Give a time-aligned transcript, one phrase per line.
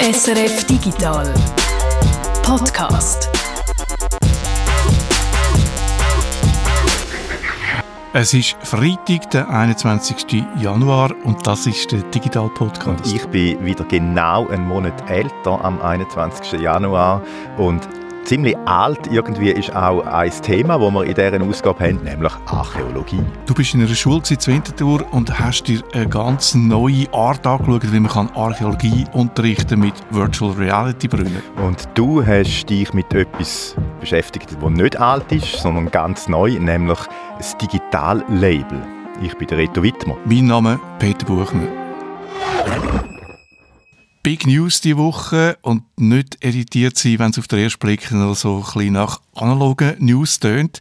[0.00, 1.34] SRF Digital
[2.44, 3.28] Podcast.
[8.12, 10.44] Es ist Freitag, der 21.
[10.60, 13.12] Januar und das ist der Digital Podcast.
[13.12, 16.60] Ich bin wieder genau einen Monat älter am 21.
[16.60, 17.20] Januar
[17.56, 17.97] und
[18.28, 23.22] ziemlich alt irgendwie ist auch ein Thema, das wir in dieser Ausgabe haben, nämlich Archäologie.
[23.46, 27.90] Du bist in einer Schule in Winterthur und hast dir eine ganz neue Art angeschaut,
[27.90, 31.42] wie man Archäologie unterrichten mit Virtual Reality Brillen.
[31.64, 36.98] Und du hast dich mit etwas beschäftigt, das nicht alt ist, sondern ganz neu, nämlich
[37.38, 38.82] das Digital-Label.
[39.22, 40.18] Ich bin der Reto Wittmer.
[40.26, 41.68] Mein Name Peter Buchmann.
[44.28, 48.34] Big News diese Woche und nicht irritiert sein, wenn es auf den ersten Blick noch
[48.34, 50.80] so ein nach analogen News tönt.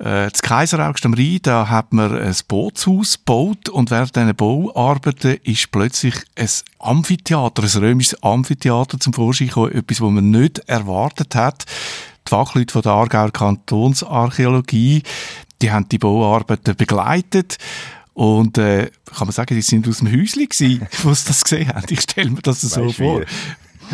[0.00, 5.38] Äh, das Kaiseraugst am Rhein, da hat man ein Bootshaus gebaut und während diesen Bauarbeiten
[5.44, 6.48] ist plötzlich ein
[6.80, 11.66] Amphitheater, ein römisches Amphitheater zum Vorschein gekommen, etwas, was man nicht erwartet hat.
[12.26, 15.04] Die Fachleute von der Aargauer Kantonsarchäologie,
[15.62, 17.56] die haben die Bauarbeiten begleitet
[18.14, 21.68] und äh, kann man sagen, die sind aus dem Häuschen gewesen, wo sie das gesehen
[21.68, 21.86] haben.
[21.90, 23.22] Ich stelle mir das so weißt vor.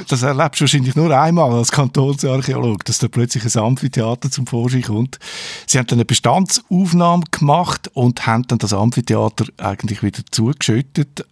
[0.09, 4.83] Das erlebst du wahrscheinlich nur einmal als Kantonsarchäolog, dass da plötzlich ein Amphitheater zum Vorschein
[4.83, 5.19] kommt.
[5.67, 11.25] Sie haben dann eine Bestandsaufnahme gemacht und haben dann das Amphitheater eigentlich wieder zugeschüttet.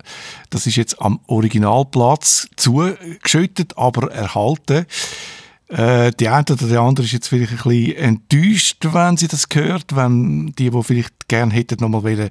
[0.49, 4.87] Das ist jetzt am Originalplatz zugeschüttet, aber erhalten.
[5.75, 9.47] Äh, die eine oder die andere ist jetzt vielleicht ein bisschen enttäuscht, wenn sie das
[9.53, 12.31] hört, wenn die, die vielleicht gerne hätten, nochmal ein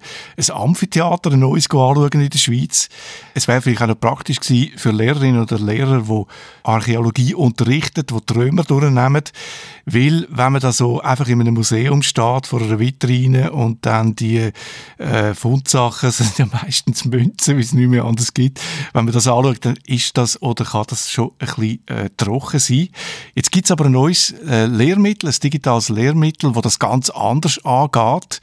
[0.49, 2.87] Amphitheater, ein neues anschauen in der Schweiz.
[3.33, 6.23] Es wäre vielleicht auch noch praktisch gewesen für Lehrerinnen oder Lehrer, die
[6.63, 9.23] Archäologie unterrichten, die Trümmer durchnehmen,
[9.85, 14.15] weil wenn man da so einfach in einem Museum steht, vor einer Vitrine und dann
[14.15, 14.51] die
[14.97, 18.59] äh, Fundsachen sind ja meistens Münzen, wie es nicht mehr anders gibt,
[18.93, 22.59] wenn man das anschaut, dann ist das oder kann das schon ein bisschen äh, trocken
[22.59, 22.89] sein.
[23.35, 27.63] Jetzt gibt es aber ein neues äh, Lehrmittel, ein digitales Lehrmittel, das das ganz anders
[27.65, 28.41] angeht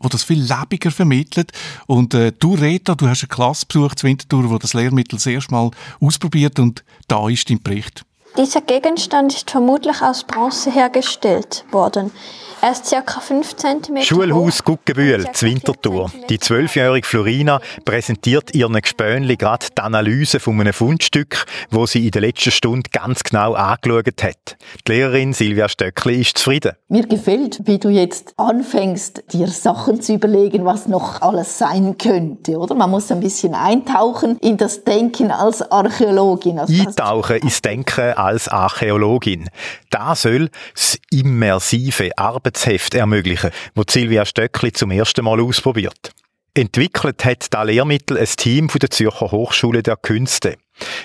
[0.00, 1.50] wo das viel lebiger vermittelt.
[1.88, 5.52] Und äh, du, Rita, du hast eine Klasse besucht, Winterthur, wo das Lehrmittel das erste
[5.52, 8.04] Mal ausprobiert und da ist dein Bericht.
[8.38, 12.12] Dieser Gegenstand ist vermutlich aus Bronze hergestellt worden.
[12.60, 13.20] Er ist ca.
[13.20, 16.10] 5 cm Schulhaus Guggenbühl, Winterthur.
[16.28, 22.10] Die zwölfjährige Florina präsentiert ihren Gespönli gerade die Analyse von einem Fundstück, wo sie in
[22.10, 24.56] der letzten Stunde ganz genau angeschaut hat.
[24.88, 26.72] Die Lehrerin Silvia Stöckli ist zufrieden.
[26.88, 32.58] Mir gefällt, wie du jetzt anfängst, dir Sachen zu überlegen, was noch alles sein könnte,
[32.58, 32.74] oder?
[32.74, 36.58] Man muss ein bisschen eintauchen in das Denken als Archäologin.
[36.58, 39.48] Also eintauchen ins Denken als Archäologin.
[39.90, 46.12] Da soll das immersive Arbeit Arbeitsheft ermöglichen, wo Silvia Stöckli zum ersten Mal ausprobiert.
[46.54, 50.56] Entwickelt hat das Lehrmittel ein Team von der Zürcher Hochschule der Künste.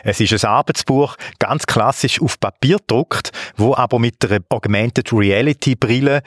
[0.04, 5.76] Es ist ein Arbeitsbuch, ganz klassisch auf Papier gedruckt, wo aber mit einer Augmented Reality
[5.76, 6.22] Brille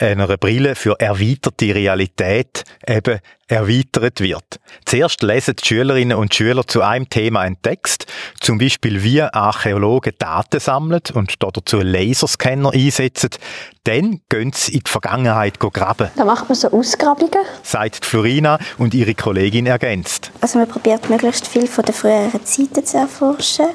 [0.00, 4.60] einer Brille für erweiterte Realität eben erweitert wird.
[4.84, 8.06] Zuerst lesen die Schülerinnen und Schüler zu einem Thema einen Text,
[8.40, 13.30] zum Beispiel wie Archäologen Daten sammeln und dazu Laserscanner einsetzen.
[13.84, 16.10] Dann gehen sie in die Vergangenheit graben.
[16.16, 17.44] Da macht man so Ausgrabungen.
[17.62, 20.30] Sagt Florina und ihre Kollegin ergänzt.
[20.40, 23.66] Also man probiert möglichst viel von den früheren Zeiten zu erforschen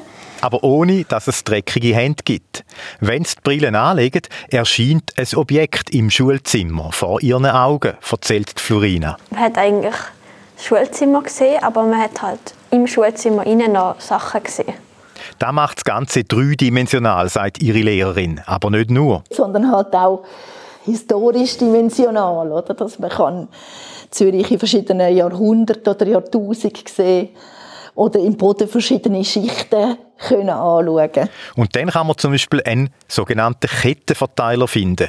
[0.46, 2.64] aber ohne, dass es dreckige Hände gibt.
[3.00, 9.16] Wenn sie die Brillen anlegen, erscheint ein Objekt im Schulzimmer vor ihren Augen, erzählt Florina.
[9.30, 9.96] Man hat eigentlich
[10.54, 14.74] das Schulzimmer gesehen, aber man hat halt im Schulzimmer innen noch Sachen gesehen.
[15.40, 18.40] Das macht das Ganze dreidimensional, sagt ihre Lehrerin.
[18.46, 19.24] Aber nicht nur.
[19.30, 20.22] Sondern halt auch
[20.84, 22.72] historisch dimensional, oder?
[22.72, 23.48] Dass man kann
[24.10, 27.30] Zürich in verschiedenen Jahrhunderten oder Jahrtausenden sehen
[27.96, 31.28] oder im Boden verschiedene Schichten können anschauen.
[31.56, 35.08] Und dann kann man zum Beispiel einen sogenannten Kettenverteiler finden.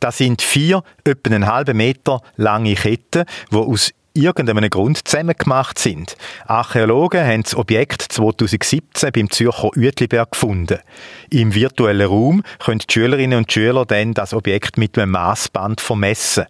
[0.00, 6.16] Das sind vier, etwa einen halben Meter lange Ketten, die aus irgendeinem Grund zusammengemacht sind.
[6.46, 10.78] Archäologen haben das Objekt 2017 beim Zürcher Uetliberg gefunden.
[11.30, 16.44] Im virtuellen Raum können die Schülerinnen und Schüler dann das Objekt mit einem Maßband vermessen.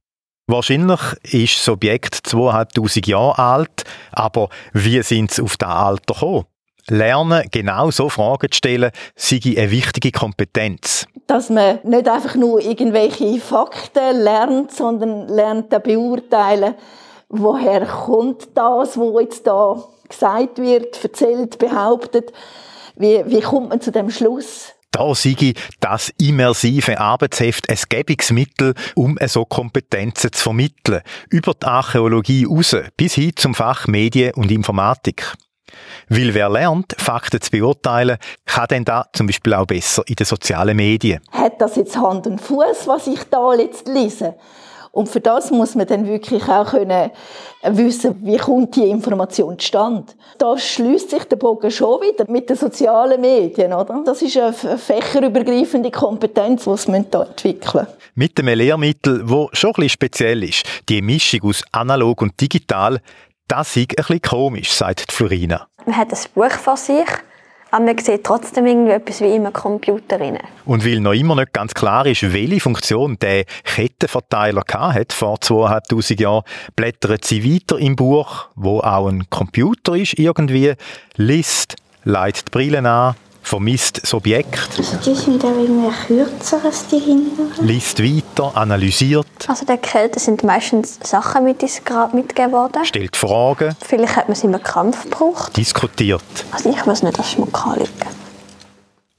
[0.46, 6.44] Wahrscheinlich ist das Objekt 2500 Jahre alt, aber wie sind sie auf das Alter gekommen?
[6.91, 11.06] Lernen, genau so Fragen zu stellen, sei eine wichtige Kompetenz.
[11.26, 16.75] Dass man nicht einfach nur irgendwelche Fakten lernt, sondern lernt zu beurteilen,
[17.31, 22.35] woher kommt das, was jetzt da gesagt wird, erzählt, behauptet.
[22.96, 24.74] Wie, wie kommt man zu dem Schluss?
[24.94, 31.02] Da sei das immersive Arbeitsheft ein gäbiges Mittel, um so Kompetenzen zu vermitteln.
[31.31, 35.35] Über die Archäologie raus, bis hin zum Fach Medien und Informatik.
[36.08, 40.26] Weil wer lernt, Fakten zu beurteilen, kann dann da zum Beispiel auch besser in den
[40.26, 41.20] sozialen Medien.
[41.32, 44.37] Hat das jetzt Hand und Fuß, was ich da jetzt lese?
[44.94, 47.11] Und für das muss man dann wirklich auch können
[47.64, 50.12] wissen, wie kommt die Information zustande.
[50.38, 54.02] Da schließt sich der Bogen schon wieder mit den sozialen Medien, oder?
[54.05, 57.87] Das ist eine fächerübergreifende Kompetenz, die wir hier entwickeln.
[58.14, 63.00] Mit einem Lehrmittel, wo schon ein bisschen speziell ist, die Mischung aus analog und digital,
[63.49, 65.67] das ist ein bisschen komisch, sagt Florina.
[65.85, 67.05] Man hat ein Buch vor sich
[67.75, 70.38] aber man sieht trotzdem irgendwie etwas wie im Computer rein.
[70.65, 76.21] Und weil noch immer nicht ganz klar ist, welche Funktion der Kettenverteiler hat vor 2500
[76.21, 76.44] Jahren,
[76.76, 80.75] blättern sie weiter im Buch, wo auch ein Computer ist irgendwie,
[81.17, 81.75] liest,
[82.05, 84.70] leitet die Brille an, vermisst das Objekt.
[84.76, 87.67] Also die sind auch irgendwie kürzer als die hinteren.
[87.67, 89.26] Liest weiter, analysiert.
[89.46, 92.85] Also der Kälte sind meistens Sachen mit mitgegeben worden.
[92.85, 93.76] Stellt Fragen.
[93.87, 95.56] Vielleicht hat man sie im Kampf gebraucht.
[95.56, 96.23] Diskutiert.
[96.50, 97.91] Also ich weiß nicht, dass Schmuck anliegen.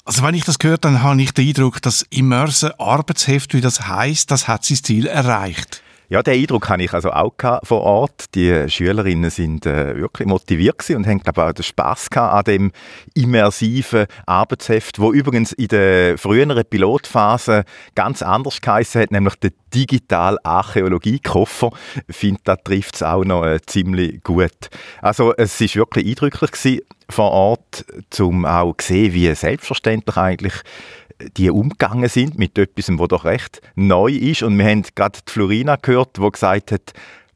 [0.04, 3.88] Also wenn ich das gehört, dann habe ich den Eindruck, dass Immerse Arbeitsheft, wie das
[3.88, 5.82] heißt, das hat sein Ziel erreicht.
[6.08, 8.36] Ja, den Eindruck hatte ich also auch vor Ort.
[8.36, 12.72] Die Schülerinnen sind äh, wirklich motiviert und haben, glaube ich, auch den Spass an dem
[13.16, 17.64] immersiven Arbeitsheft, wo übrigens in der früheren Pilotphase
[17.96, 21.72] ganz anders geheißen hat, nämlich der digital Archäologie-Koffer.
[22.08, 24.70] Ich finde, da trifft es auch noch äh, ziemlich gut.
[25.02, 27.86] Also es ist wirklich eindrücklich gewesen vor Ort,
[28.20, 30.54] um auch zu sehen, wie selbstverständlich eigentlich
[31.38, 34.44] die umgegangen sind mit etwas, was doch recht neu ist.
[34.44, 36.94] Und wir haben gerade die Florina gehört, die gesagt hat,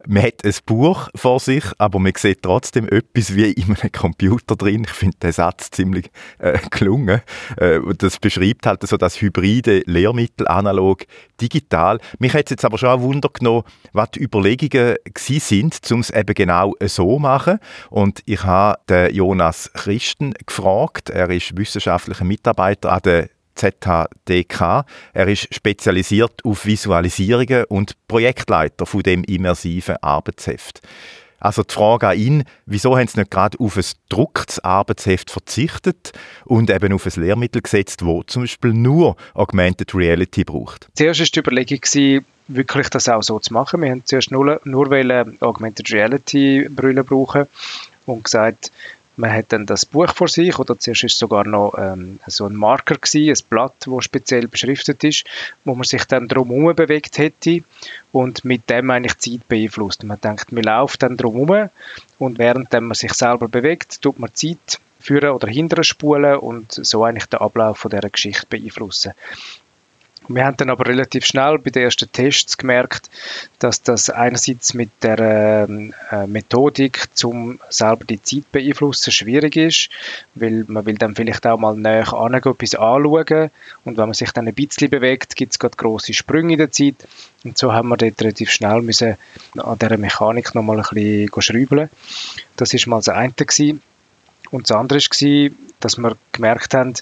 [0.07, 4.55] man hat ein Buch vor sich, aber man sieht trotzdem etwas wie in einem Computer
[4.55, 4.85] drin.
[4.85, 7.21] Ich finde den Satz ziemlich äh, gelungen.
[7.57, 11.05] Äh, das beschreibt halt so das hybride Lehrmittel, analog,
[11.41, 11.99] digital.
[12.17, 16.33] Mich hat jetzt aber schon ein Wunder genommen, was die Überlegungen sind, um es eben
[16.33, 17.59] genau so zu machen.
[17.89, 21.09] Und ich habe den Jonas Christen gefragt.
[21.09, 23.29] Er ist wissenschaftlicher Mitarbeiter an der
[23.59, 24.85] ZHDK.
[25.13, 30.81] Er ist spezialisiert auf Visualisierungen und Projektleiter von dem immersiven Arbeitsheft.
[31.41, 36.11] Also die Frage an ihn, wieso haben sie nicht gerade auf ein gedrucktes Arbeitsheft verzichtet
[36.45, 40.89] und eben auf ein Lehrmittel gesetzt, wo zum Beispiel nur Augmented Reality braucht?
[40.95, 43.81] Zuerst war die Überlegung, wirklich das auch so zu machen.
[43.81, 47.45] Wir haben zuerst nur, nur Augmented Reality Brille brauchen
[48.05, 48.71] und gesagt,
[49.19, 52.55] man hat dann das Buch vor sich oder zuerst ist sogar noch ähm, so ein
[52.55, 55.25] Marker gewesen, ein Blatt, wo speziell beschriftet ist,
[55.65, 57.61] wo man sich dann drumherum bewegt hätte
[58.13, 60.03] und mit dem eigentlich Zeit beeinflusst.
[60.05, 61.69] Man denkt, man läuft dann drumherum
[62.17, 67.03] und während man sich selber bewegt, tut man Zeit führen oder hindern spulen und so
[67.03, 69.13] eigentlich den Ablauf von dieser Geschichte beeinflussen.
[70.31, 73.09] Wir haben dann aber relativ schnell bei den ersten Tests gemerkt,
[73.57, 79.89] dass das einerseits mit der äh, Methodik zum selber die Zeit beeinflussen schwierig ist,
[80.35, 83.49] weil man will dann vielleicht auch mal näher angehen, etwas anschauen
[83.85, 86.71] und wenn man sich dann ein bisschen bewegt, gibt es gerade grosse Sprünge in der
[86.71, 87.07] Zeit
[87.43, 89.17] und so haben wir dort relativ schnell müssen
[89.57, 91.89] an dieser Mechanik nochmal ein bisschen schrauben.
[92.55, 93.81] Das ist mal das eine gewesen.
[94.51, 96.93] Und das andere war, dass wir gemerkt haben,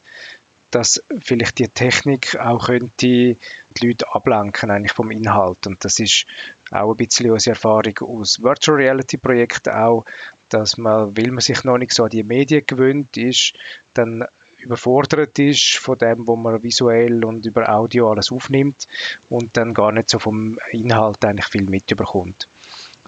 [0.72, 3.38] dass vielleicht die Technik auch könnte die
[3.82, 6.26] Leute ablenken eigentlich vom Inhalt und das ist
[6.72, 10.06] auch ein bisschen unsere Erfahrung aus Virtual Reality Projekten auch,
[10.50, 13.54] dass man, weil man sich noch nicht so an die Medien gewöhnt ist,
[13.94, 14.26] dann
[14.58, 18.88] überfordert ist von dem, wo man visuell und über Audio alles aufnimmt
[19.30, 22.48] und dann gar nicht so vom Inhalt eigentlich viel mitbekommt.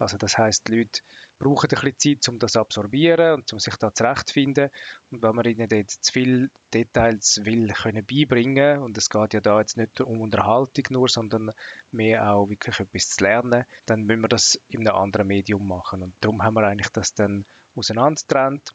[0.00, 1.02] Also das heißt, die Leute
[1.38, 4.70] brauchen ein bisschen Zeit, um das zu absorbieren und um sich da zurechtzufinden.
[5.10, 9.40] Und wenn man ihnen dort zu viele Details will können beibringen und es geht ja
[9.40, 11.52] da jetzt nicht um Unterhaltung nur, sondern
[11.92, 16.02] mehr auch wirklich etwas zu lernen, dann müssen wir das in einem anderen Medium machen.
[16.02, 18.72] Und darum haben wir eigentlich das dann auseinandergetrennt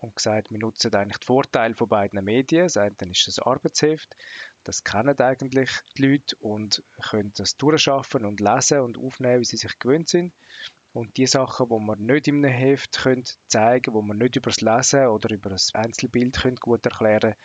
[0.00, 2.64] und gesagt, wir nutzen eigentlich die Vorteile von beiden Medien.
[2.64, 4.16] Das eine ist das Arbeitsheft,
[4.64, 9.58] das kennen eigentlich die Leute und können das durchschaffen und lesen und aufnehmen, wie sie
[9.58, 10.32] sich gewöhnt sind.
[10.94, 14.36] Und die Sachen, die man nicht in einem Heft können zeigen können, die man nicht
[14.36, 17.36] über das Lesen oder über ein Einzelbild können gut erklären können,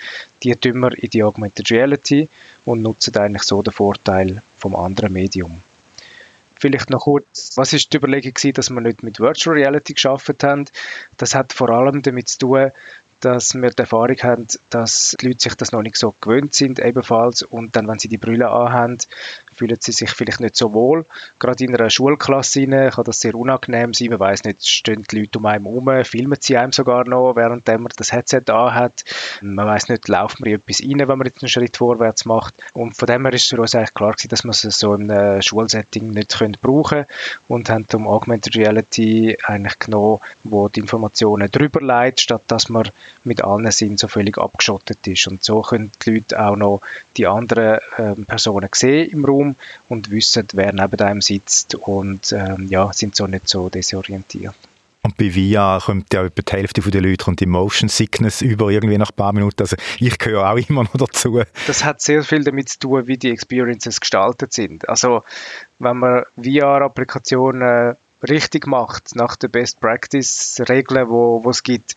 [0.43, 2.29] die tun wir in die Augmented Reality
[2.63, 5.61] und nutzen eigentlich so den Vorteil vom anderen Medium.
[6.55, 10.43] Vielleicht noch kurz, was ist die Überlegung gewesen, dass wir nicht mit Virtual Reality geschafft
[10.43, 10.65] haben?
[11.17, 12.71] Das hat vor allem damit zu tun,
[13.19, 16.79] dass wir die Erfahrung haben, dass die Leute sich das noch nicht so gewöhnt sind
[16.79, 17.43] ebenfalls.
[17.43, 18.97] Und dann, wenn sie die Brille anhaben,
[19.59, 21.05] fühlen sie sich vielleicht nicht so wohl.
[21.37, 24.09] Gerade in einer Schulklasse kann das sehr unangenehm sein.
[24.09, 27.67] Man weiß nicht, stehen die Leute um einen herum, filmen sie einem sogar noch, während
[27.67, 29.03] man das Headset hat.
[29.41, 32.55] Man weiß nicht, laufen wir etwas rein, wenn man jetzt einen Schritt vorwärts macht.
[32.73, 35.11] Und von dem her ist für uns eigentlich klar gewesen, dass man es so in
[35.11, 37.05] einem Schulsetting nicht brauchen können
[37.47, 42.89] und haben um Augmented Reality eigentlich genommen, wo die Informationen drüber leitet, statt dass man
[43.23, 45.27] mit allen Sinnen so völlig abgeschottet ist.
[45.27, 46.81] Und so können die Leute auch noch
[47.17, 49.48] die anderen ähm, Personen sehen im Raum
[49.87, 54.55] und wissen, wer neben einem sitzt und ähm, ja, sind so nicht so desorientiert.
[55.01, 58.69] Und bei VR kommt ja etwa die Hälfte der Leute kommt die Motion Sickness über
[58.69, 59.61] irgendwie nach ein paar Minuten.
[59.61, 61.41] Also ich gehöre auch immer noch dazu.
[61.67, 64.87] Das hat sehr viel damit zu tun, wie die Experiences gestaltet sind.
[64.89, 65.23] Also
[65.79, 67.95] wenn man VR-Applikationen
[68.27, 71.95] richtig macht, nach den Best Practice-Regeln, wo es gibt,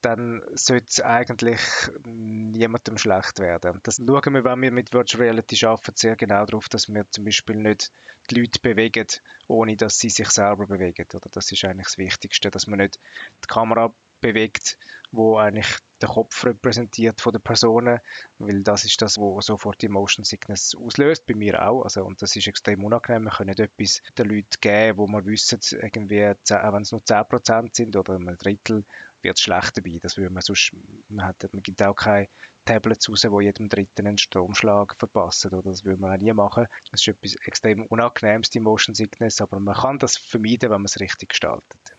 [0.00, 1.60] dann sollte es eigentlich
[2.04, 3.80] niemandem schlecht werden.
[3.82, 7.24] Das schauen wir, wenn wir mit Virtual Reality arbeiten, sehr genau darauf, dass wir zum
[7.24, 7.92] Beispiel nicht
[8.30, 9.06] die Leute bewegen,
[9.46, 11.06] ohne dass sie sich selber bewegen.
[11.12, 12.98] Oder das ist eigentlich das Wichtigste, dass man nicht
[13.44, 14.78] die Kamera bewegt,
[15.12, 18.00] wo eigentlich der Kopf repräsentiert von der Personen,
[18.38, 22.22] weil das ist das, was sofort die Motion Sickness auslöst, bei mir auch, also, und
[22.22, 26.26] das ist extrem unangenehm, wir können nicht etwas den Leuten geben, wo wir wissen, irgendwie,
[26.26, 28.84] auch wenn es nur 10% sind oder ein Drittel,
[29.22, 30.72] wird es schlecht dabei, das würde man sonst,
[31.08, 32.28] man, hat, man gibt auch keine
[32.64, 35.70] Tablets raus, die jedem Dritten einen Stromschlag verpassen, oder?
[35.70, 39.60] Das würde man auch nie machen, das ist etwas extrem Unangenehmes, die Motion Sickness, aber
[39.60, 41.94] man kann das vermeiden, wenn man es richtig gestaltet.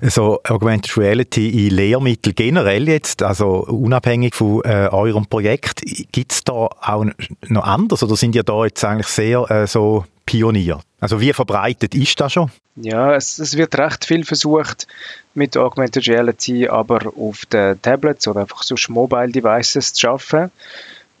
[0.00, 6.42] So Augmented Reality in Lehrmitteln generell jetzt, also unabhängig von äh, eurem Projekt, gibt es
[6.42, 7.06] da auch
[7.48, 8.02] noch anders?
[8.02, 10.80] Oder sind ihr da jetzt eigentlich sehr äh, so Pionier?
[11.00, 12.50] Also wie verbreitet ist das schon?
[12.76, 14.86] Ja, es, es, wird recht viel versucht
[15.34, 20.50] mit Augmented Reality, aber auf den Tablets oder einfach so Mobile Devices zu schaffen.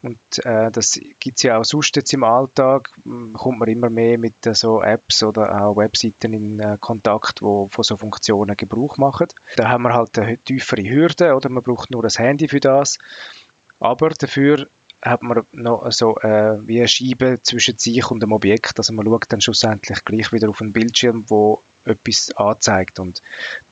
[0.02, 2.90] Und äh, das gibt es ja auch sonst jetzt im Alltag,
[3.34, 7.68] kommt man immer mehr mit äh, so Apps oder auch Webseiten in äh, Kontakt, wo
[7.68, 9.28] von so Funktionen Gebrauch machen.
[9.56, 12.98] Da haben wir halt eine tiefere Hürde oder man braucht nur ein Handy für das.
[13.78, 14.66] Aber dafür
[15.02, 18.78] hat man noch so äh, wie eine Scheibe zwischen sich und dem Objekt.
[18.78, 22.98] Also man schaut dann schlussendlich gleich wieder auf einen Bildschirm, wo etwas anzeigt.
[22.98, 23.20] Und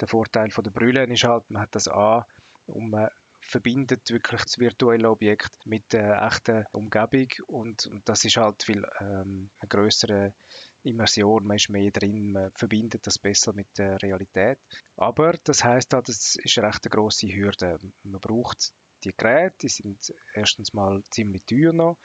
[0.00, 2.24] der Vorteil von der Brille ist halt, man hat das an,
[2.66, 3.08] um äh,
[3.40, 8.86] verbindet wirklich das virtuelle Objekt mit der echten Umgebung und, und das ist halt viel
[9.00, 10.34] ähm, eine größere
[10.84, 14.58] Immersion, man ist mehr drin, man verbindet das besser mit der Realität.
[14.96, 17.80] Aber das heißt halt, es ist eine recht große Hürde.
[18.04, 18.72] Man braucht
[19.04, 21.96] die Geräte, die sind erstens mal ziemlich teuer noch.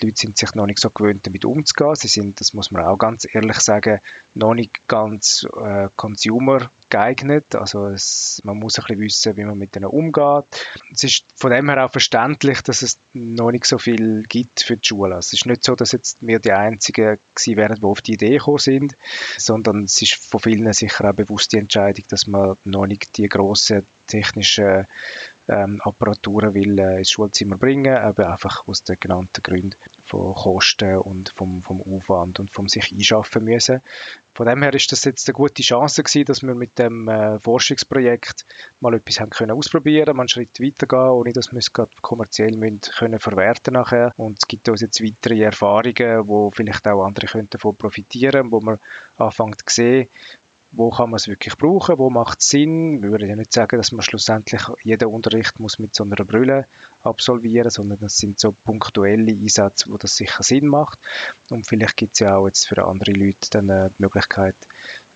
[0.00, 1.94] Die Leute sind sich noch nicht so gewöhnt, damit umzugehen.
[1.94, 4.00] Sie sind, das muss man auch ganz ehrlich sagen,
[4.34, 7.54] noch nicht ganz äh, Consumer geeignet.
[7.54, 10.44] Also es, man muss ein bisschen wissen, wie man mit denen umgeht.
[10.92, 14.76] Es ist von dem her auch verständlich, dass es noch nicht so viel gibt für
[14.76, 15.16] die Schule.
[15.16, 18.36] Es ist nicht so, dass jetzt wir die Einzigen gewesen wären, die auf die Idee
[18.36, 18.96] gekommen sind,
[19.38, 23.28] sondern es ist von vielen sicher auch bewusst die Entscheidung, dass man noch nicht die
[23.28, 24.86] grossen technischen
[25.48, 30.98] ähm, Apparaturen will äh, ins Schulzimmer bringen, aber einfach aus den genannten Gründen von Kosten
[30.98, 33.80] und vom, vom Aufwand und vom sich einschaffen müssen.
[34.34, 37.38] Von dem her ist das jetzt eine gute Chance gewesen, dass wir mit dem äh,
[37.38, 38.46] Forschungsprojekt
[38.80, 42.56] mal etwas haben können ausprobieren, mal einen Schritt weitergehen, ohne dass wir es gerade kommerziell
[42.56, 44.14] müssen können verwerten nachher.
[44.16, 48.60] Und es gibt uns jetzt weitere Erfahrungen, wo vielleicht auch andere können davon profitieren, wo
[48.60, 48.80] man
[49.18, 50.08] anfängt zu sehen,
[50.72, 53.02] wo kann man es wirklich brauchen, wo macht es Sinn.
[53.02, 56.66] Wir würden ja nicht sagen, dass man schlussendlich jeden Unterricht muss mit so einer Brille
[57.04, 60.98] absolvieren, sondern das sind so punktuelle Einsätze, wo das sicher Sinn macht.
[61.50, 64.56] Und vielleicht gibt es ja auch jetzt für andere Leute dann äh, die Möglichkeit,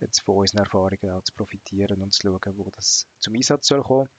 [0.01, 3.83] jetzt von unseren Erfahrungen auch zu profitieren und zu schauen, wo das zum Einsatz soll
[3.83, 4.11] kommen.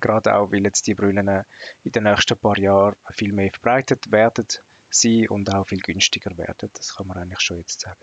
[0.00, 1.44] Gerade auch, weil jetzt die Brillen
[1.84, 4.46] in den nächsten paar Jahren viel mehr verbreitet werden
[4.90, 6.70] sein und auch viel günstiger werden.
[6.74, 7.98] Das kann man eigentlich schon jetzt sagen.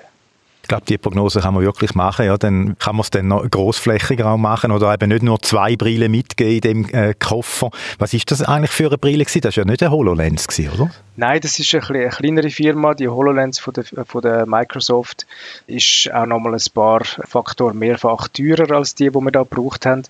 [0.69, 2.27] Ich glaube, die Prognose kann man wirklich machen.
[2.27, 5.75] Ja, dann kann man es dann noch großflächiger auch machen oder eben nicht nur zwei
[5.75, 7.71] Brillen mitgeben in dem äh, Koffer.
[7.97, 9.41] Was ist das eigentlich für eine Brille gewesen?
[9.41, 10.91] Das war ja nicht eine HoloLens, gewesen, oder?
[11.15, 12.93] Nein, das ist eine, eine kleinere Firma.
[12.93, 15.25] Die HoloLens von der, von der Microsoft
[15.65, 20.03] ist auch nochmal ein paar Faktoren mehrfach teurer als die, die wir da gebraucht haben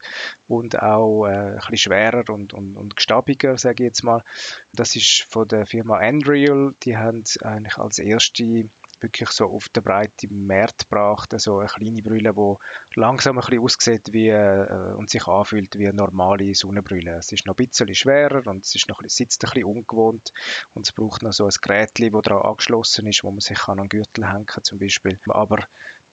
[0.50, 4.26] und auch äh, ein bisschen schwerer und, und, und gestabiger, sage ich jetzt mal.
[4.74, 6.74] Das ist von der Firma Andreal.
[6.84, 12.02] Die haben eigentlich als erste wirklich so auf den breiten Markt gebracht, also eine kleine
[12.02, 17.18] Brille, die langsam ein bisschen aussieht wie, äh, und sich anfühlt wie eine normale Sonnenbrille.
[17.18, 20.34] Es ist noch ein bisschen schwerer und es ist noch, sitzt ein bisschen ungewohnt
[20.74, 23.80] und es braucht noch so ein Gerät, das daran angeschlossen ist, wo man sich an
[23.80, 25.20] einen Gürtel hängen kann zum Beispiel.
[25.28, 25.66] Aber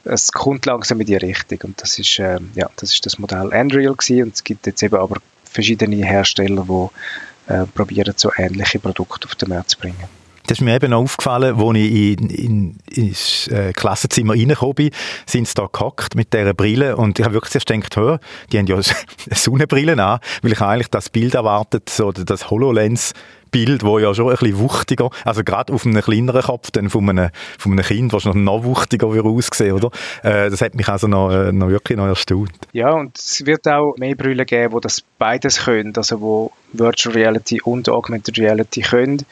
[0.05, 3.53] es kommt langsam in die Richtung und das ist, äh, ja, das ist das Modell
[3.53, 8.79] Andreal gewesen und es gibt jetzt eben aber verschiedene Hersteller, die äh, probieren, so ähnliche
[8.79, 10.26] Produkte auf den Markt zu bringen.
[10.47, 14.91] Das ist mir eben aufgefallen, als ich in, in, ins äh, Klassenzimmer reingekommen bin,
[15.27, 18.21] sind sie da gehockt mit dieser Brille und ich habe wirklich erst gedacht, hör,
[18.53, 18.79] die haben ja
[19.33, 23.13] Sonnenbrillen an, weil ich eigentlich das Bild erwartet, so das HoloLens
[23.51, 27.09] Bild, wo ja schon ein bisschen wuchtiger, also gerade auf einem kleineren Kopf dann von
[27.09, 29.91] einem, von einem Kind, was noch wuchtiger würde aussehen, oder?
[30.23, 32.53] Äh, das hat mich also noch, äh, noch wirklich noch erstaunt.
[32.73, 37.15] Ja, und es wird auch mehr Brille geben, wo das beides können, also wo Virtual
[37.15, 39.25] Reality und Augmented Reality können.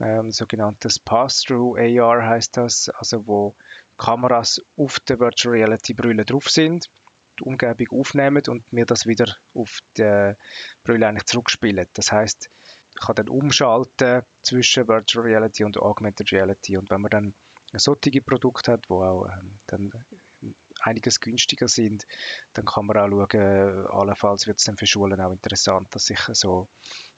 [0.00, 3.54] Ähm, sogenanntes Pass-Through AR heißt das, also wo
[3.98, 6.88] Kameras auf der Virtual Reality Brille drauf sind,
[7.38, 10.34] die Umgebung aufnehmen und mir das wieder auf die
[10.84, 11.86] Brille eigentlich zurückspielen.
[11.92, 12.48] Das heißt,
[12.94, 16.76] kann dann umschalten zwischen Virtual Reality und Augmented Reality.
[16.76, 17.34] Und wenn man dann
[17.72, 19.92] ein solches Produkt hat, wo auch ähm, dann
[20.82, 22.06] einiges günstiger sind,
[22.54, 26.20] dann kann man auch schauen, allenfalls wird es dann für Schulen auch interessant, dass sich
[26.32, 26.68] so,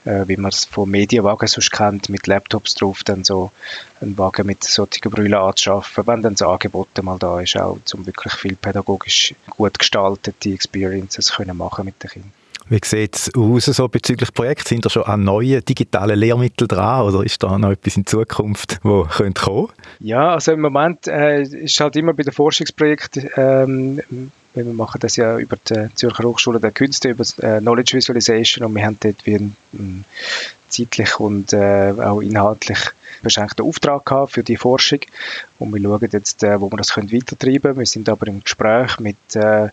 [0.04, 3.50] äh, wie man es von Medienwagen sonst kennt, mit Laptops drauf, dann so
[4.00, 8.06] einen Wagen mit solchen Brüllen anzuschaffen, wenn dann das Angebot mal da ist, auch um
[8.06, 12.41] wirklich viel pädagogisch gut gestaltete Experiences können machen mit den Kindern.
[12.68, 14.68] Wie sieht es aus so bezüglich Projekt?
[14.68, 18.78] Sind da schon an neuen digitalen Lehrmitteln dran oder ist da noch etwas in Zukunft,
[18.82, 19.68] wo könnte kommen?
[20.00, 24.02] Ja, also im Moment äh, ist halt immer bei den Forschungsprojekten, ähm,
[24.54, 28.74] wir machen das ja über die Zürcher Hochschule der Künste, über äh, Knowledge Visualization und
[28.74, 30.04] wir haben dort wie ein, ein
[30.68, 32.78] zeitlich und äh, auch inhaltlich
[33.22, 35.00] beschränkten Auftrag gehabt für die Forschung
[35.58, 37.78] und wir schauen jetzt, äh, wo wir das können weitertreiben können.
[37.78, 39.68] Wir sind aber im Gespräch mit äh,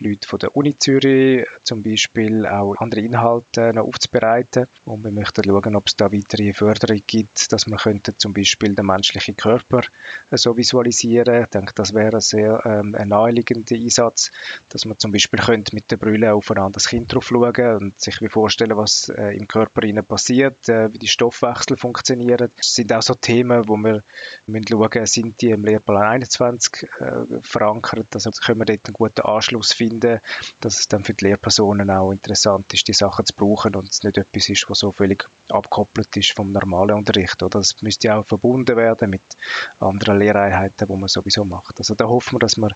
[0.00, 4.66] Leute von der Uni Zürich zum Beispiel auch andere Inhalte noch aufzubereiten.
[4.84, 8.74] Und wir möchten schauen, ob es da weitere Förderung gibt, dass man könnte zum Beispiel
[8.74, 9.82] den menschlichen Körper
[10.30, 11.42] äh, so visualisieren.
[11.42, 14.32] Ich denke, das wäre ein sehr ähm, ein naheliegender Einsatz,
[14.68, 18.00] dass man zum Beispiel könnte mit der Brille auf ein anderes Kind drauf schauen und
[18.00, 22.50] sich vorstellen, was äh, im Körper passiert, äh, wie die Stoffwechsel funktionieren.
[22.56, 24.02] Das sind auch so Themen, wo wir
[24.46, 29.20] müssen schauen, sind die im Lehrplan 21 äh, verankert, also können wir dort einen guten
[29.20, 30.20] Anschluss finden finden,
[30.60, 34.02] dass es dann für die Lehrpersonen auch interessant ist, die Sachen zu brauchen und es
[34.02, 37.42] nicht etwas ist, was so völlig abgekoppelt ist vom normalen Unterricht.
[37.42, 39.22] Oder das müsste auch verbunden werden mit
[39.80, 41.78] anderen Lehreinheiten, die man sowieso macht.
[41.78, 42.70] Also da hoffen wir, dass wir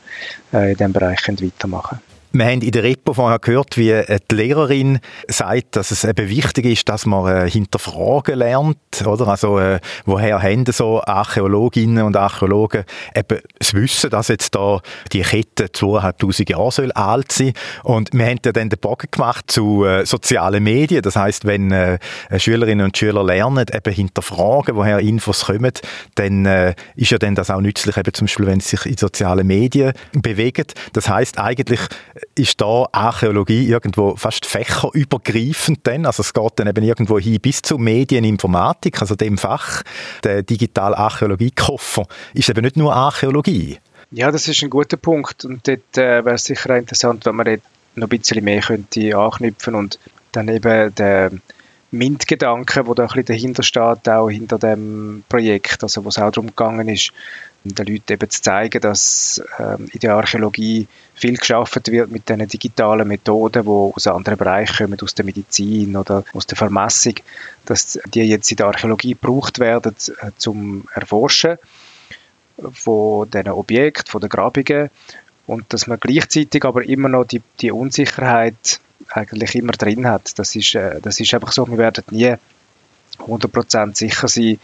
[0.52, 2.17] äh, in diesem Bereich weitermachen können.
[2.30, 4.98] Wir haben in der Repo vorher gehört, wie die Lehrerin
[5.28, 8.76] sagt, dass es eben wichtig ist, dass man äh, hinterfragen lernt,
[9.06, 9.28] oder?
[9.28, 14.80] Also, äh, woher haben so Archäologinnen und Archäologen eben das Wissen, dass jetzt da
[15.12, 17.54] die Kette 2500 Jahre soll alt sein.
[17.82, 21.00] Und wir haben ja dann den Bogen gemacht zu äh, sozialen Medien.
[21.00, 21.98] Das heißt, wenn äh,
[22.36, 25.72] Schülerinnen und Schüler lernen, eben hinterfragen, woher Infos kommen,
[26.16, 28.96] dann äh, ist ja dann das auch nützlich, eben zum Beispiel, wenn sie sich in
[28.98, 30.66] sozialen Medien bewegen.
[30.92, 31.80] Das heißt eigentlich,
[32.34, 36.06] ist da Archäologie irgendwo fast fächerübergreifend dann.
[36.06, 39.82] Also es geht dann eben irgendwo hin bis zu Medieninformatik, also dem Fach,
[40.24, 43.78] der Digital Archäologie-Koffer, ist eben nicht nur Archäologie.
[44.10, 47.46] Ja, das ist ein guter Punkt und dort äh, wäre es sicher interessant, wenn man
[47.46, 47.60] dort
[47.94, 49.98] noch ein bisschen mehr könnte anknüpfen und
[50.32, 51.30] dann eben der
[51.90, 56.30] MINT-Gedanke, der da ein bisschen dahinter steht, auch hinter dem Projekt, also wo es auch
[56.30, 57.12] darum gegangen ist,
[57.74, 62.46] den Leuten eben zu zeigen, dass ähm, in der Archäologie viel geschaffen wird mit diesen
[62.46, 67.14] digitalen Methoden, die aus anderen Bereichen kommen, aus der Medizin oder aus der Vermessung,
[67.64, 71.58] dass die jetzt in der Archäologie gebraucht werden äh, zum Erforschen
[72.72, 74.90] von diesen Objekten, von den Grabungen
[75.46, 80.38] und dass man gleichzeitig aber immer noch die, die Unsicherheit eigentlich immer drin hat.
[80.38, 82.34] Das ist, äh, das ist einfach so, wir werden nie
[83.18, 84.58] 100% sicher sein,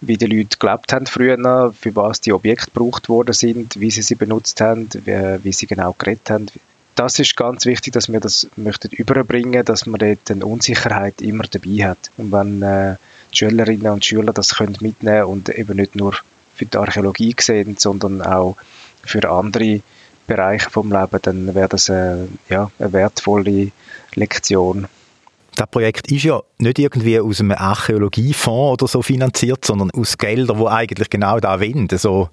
[0.00, 4.02] wie die Leute gelebt haben früher, für was die Objekte gebraucht worden sind, wie sie
[4.02, 6.46] sie benutzt haben, wie, wie sie genau geredet haben.
[6.94, 11.44] Das ist ganz wichtig, dass wir das möchten überbringen, dass man dort eine Unsicherheit immer
[11.44, 12.10] dabei hat.
[12.16, 12.96] Und wenn äh,
[13.32, 16.14] die Schülerinnen und Schüler das können mitnehmen und eben nicht nur
[16.54, 18.56] für die Archäologie sehen, sondern auch
[19.02, 19.80] für andere
[20.26, 23.70] Bereiche vom Leben, dann wäre das äh, ja, eine wertvolle
[24.14, 24.88] Lektion
[25.56, 30.58] das Projekt ist ja nicht irgendwie aus einem Archäologiefonds oder so finanziert, sondern aus Geldern,
[30.58, 32.28] wo eigentlich genau da wenden, so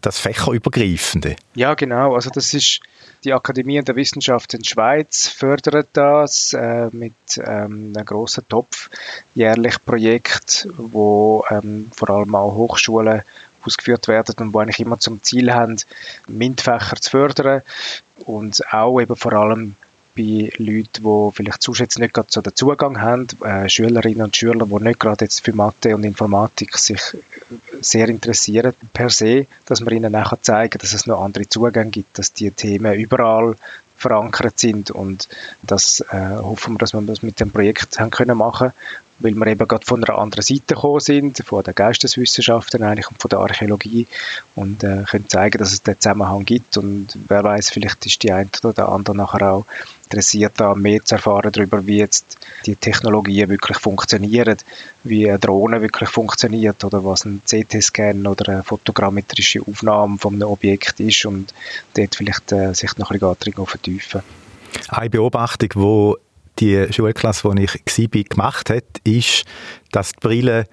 [0.00, 1.36] das Fächerübergreifende.
[1.54, 2.14] Ja, genau.
[2.14, 2.80] Also das ist
[3.24, 8.90] die Akademie der Wissenschaften in Schweiz fördert das äh, mit ähm, einem großen Topf
[9.34, 13.22] jährlich Projekt, wo ähm, vor allem auch Hochschulen
[13.64, 15.76] ausgeführt werden und wo eigentlich immer zum Ziel haben,
[16.28, 17.62] MINT-Fächer zu fördern
[18.26, 19.74] und auch eben vor allem
[20.16, 24.66] bei Leuten, die vielleicht jetzt nicht gerade so den Zugang haben, äh, Schülerinnen und Schüler,
[24.66, 27.18] die nicht gerade jetzt für Mathe und Informatik sich äh,
[27.80, 32.18] sehr interessieren per se, dass man ihnen nachher zeigen, dass es noch andere Zugänge gibt,
[32.18, 33.56] dass die Themen überall
[33.96, 35.28] verankert sind und
[35.62, 38.72] das äh, hoffen wir, dass wir das mit dem Projekt haben können machen
[39.20, 43.20] weil wir eben gerade von einer anderen Seite gekommen sind, von den Geisteswissenschaften eigentlich und
[43.20, 44.06] von der Archäologie
[44.54, 48.32] und äh, können zeigen, dass es den Zusammenhang gibt und wer weiß, vielleicht ist die
[48.32, 49.66] eine oder der andere nachher auch
[50.04, 54.56] interessiert da mehr zu erfahren darüber, wie jetzt die Technologien wirklich funktionieren,
[55.02, 60.48] wie eine Drohne wirklich funktioniert oder was ein CT-Scan oder eine fotogrammetrische Aufnahme von einem
[60.48, 61.52] Objekt ist und
[61.94, 64.22] dort vielleicht äh, sich noch ein bisschen vertiefen.
[64.88, 66.14] Eine Beobachtung, die
[66.60, 69.44] die Schulklasse, wo ich war, gemacht hat, ist,
[69.90, 70.66] dass die Brille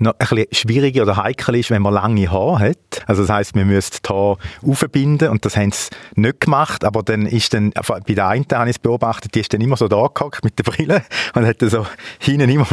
[0.00, 3.02] noch ein bisschen schwierig oder heikel ist, wenn man lange Haare hat.
[3.06, 7.02] Also das heißt, wir müssen die Haare aufbinden und das haben sie nicht gemacht, aber
[7.02, 9.88] dann ist dann, bei der einen habe ich es beobachtet, die ist dann immer so
[9.88, 11.02] da gehockt mit der Brille
[11.34, 11.86] und hat dann so
[12.18, 12.66] hinten immer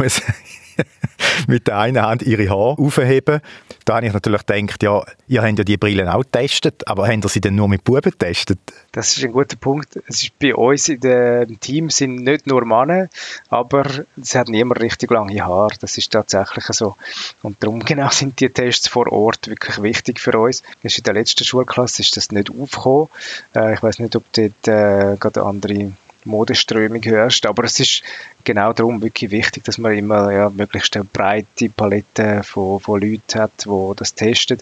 [1.46, 3.40] mit der einen Hand ihre Haare aufheben.
[3.84, 7.24] Da habe ich natürlich gedacht, ja, ihr habt ja die Brillen auch getestet, aber habt
[7.24, 8.58] ihr sie denn nur mit Buben getestet?
[8.92, 9.96] Das ist ein guter Punkt.
[10.06, 13.08] Es ist bei uns dem Team sind nicht nur Männer,
[13.48, 13.84] aber
[14.20, 15.74] es hat niemand richtig lange Haare.
[15.80, 16.96] Das ist tatsächlich so.
[17.42, 20.62] Und darum genau sind die Tests vor Ort wirklich wichtig für uns.
[20.82, 23.08] Das ist in der letzten Schulklasse ist das nicht aufgekommen.
[23.54, 25.92] Äh, ich weiß nicht, ob dort äh, gerade andere
[26.28, 27.46] Modeströmung herrscht.
[27.46, 28.02] Aber es ist
[28.44, 33.40] genau darum wirklich wichtig, dass man immer ja, möglichst eine breite Palette von, von Leuten
[33.40, 34.58] hat, die das testen.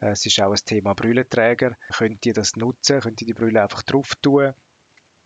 [0.00, 1.76] Es ist auch ein Thema Brüllenträger.
[1.96, 3.00] Könnt ihr das nutzen?
[3.00, 4.54] Könnt ihr die Brille einfach drauf tun?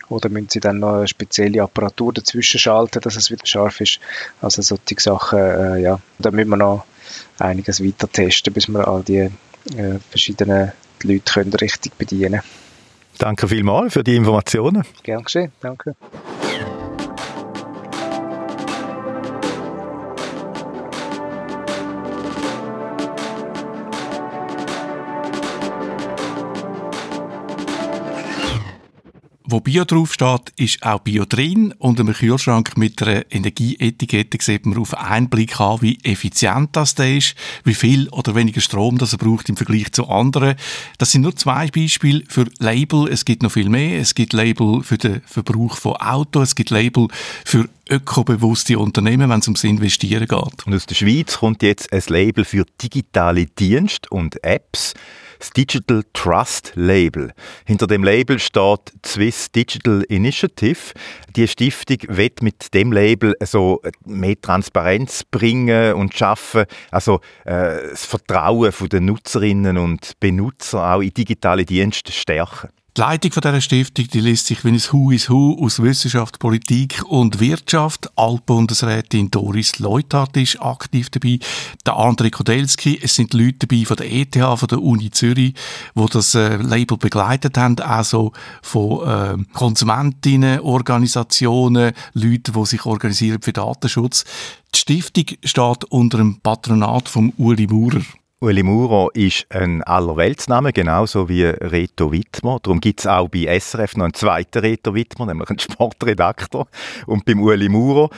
[0.09, 4.01] Oder müssen Sie dann noch eine spezielle Apparatur dazwischen schalten, dass es wieder scharf ist?
[4.43, 6.85] Also solche Sachen, äh, ja, da müssen wir noch
[7.39, 9.31] einiges weiter testen, bis wir all die
[9.77, 12.64] äh, verschiedenen Leute können richtig bedienen können.
[13.19, 14.85] Danke vielmals für die Informationen.
[15.03, 15.95] Gern geschehen, danke.
[29.55, 31.73] Wo Bio draufsteht, ist auch Bio drin.
[31.79, 36.95] Und im Kühlschrank mit einer Energieetikette sieht man auf einen Blick an, wie effizient das
[36.95, 40.57] ist, wie viel oder weniger Strom das er braucht im Vergleich zu anderen.
[40.99, 43.07] Das sind nur zwei Beispiele für Label.
[43.09, 44.01] Es gibt noch viel mehr.
[44.01, 47.07] Es gibt Label für den Verbrauch von Autos, es gibt Label
[47.45, 50.67] für ökobewusste Unternehmen, wenn es ums Investieren geht.
[50.67, 54.95] Und aus der Schweiz kommt jetzt ein Label für digitale Dienste und Apps
[55.45, 57.33] das Digital Trust Label.
[57.67, 60.95] Hinter dem Label steht Swiss Digital Initiative.
[61.37, 68.07] Die Stiftung wird mit dem Label so mehr Transparenz bringen und schaffen, also äh, das
[68.07, 72.71] Vertrauen der Nutzerinnen und Benutzer auch in digitale Dienste stärken.
[72.97, 77.03] Die Leitung dieser Stiftung die liest sich wie ein Who is Who aus Wissenschaft, Politik
[77.09, 78.09] und Wirtschaft.
[78.17, 81.41] Altbundesrätin Doris Leuthardt ist aktiv dabei.
[81.85, 83.01] Der André Kodelski.
[83.03, 85.55] Es sind Leute dabei von der ETH, von der Uni Zürich,
[85.97, 87.81] die das äh, Label begleitet haben.
[87.81, 94.25] Also von äh, Konsumentinnen, Organisationen, Leute, die sich organisieren für Datenschutz.
[94.73, 98.03] Die Stiftung steht unter dem Patronat von Uli Maurer.
[98.45, 102.59] Ueli Muro ist ein Allerweltsname, genauso wie Reto Wittmer.
[102.63, 106.67] Darum gibt es auch bei SRF noch einen zweiten Reto Wittmer, nämlich einen Sportredaktor.
[107.07, 108.11] Und beim Ueli Muro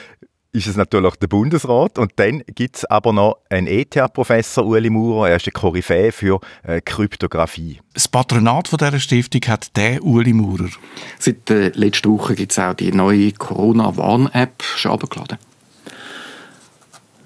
[0.50, 1.96] ist es natürlich der Bundesrat.
[1.96, 5.26] Und dann gibt es aber noch einen ETH-Professor, Ueli Muro.
[5.26, 7.78] Er ist der Koryphäe für äh, Kryptographie.
[7.94, 10.70] Das Patronat von dieser Stiftung hat der Ueli Maurer.
[11.20, 15.38] Seit der letzten Woche gibt es auch die neue Corona-Warn-App schon abgeladen.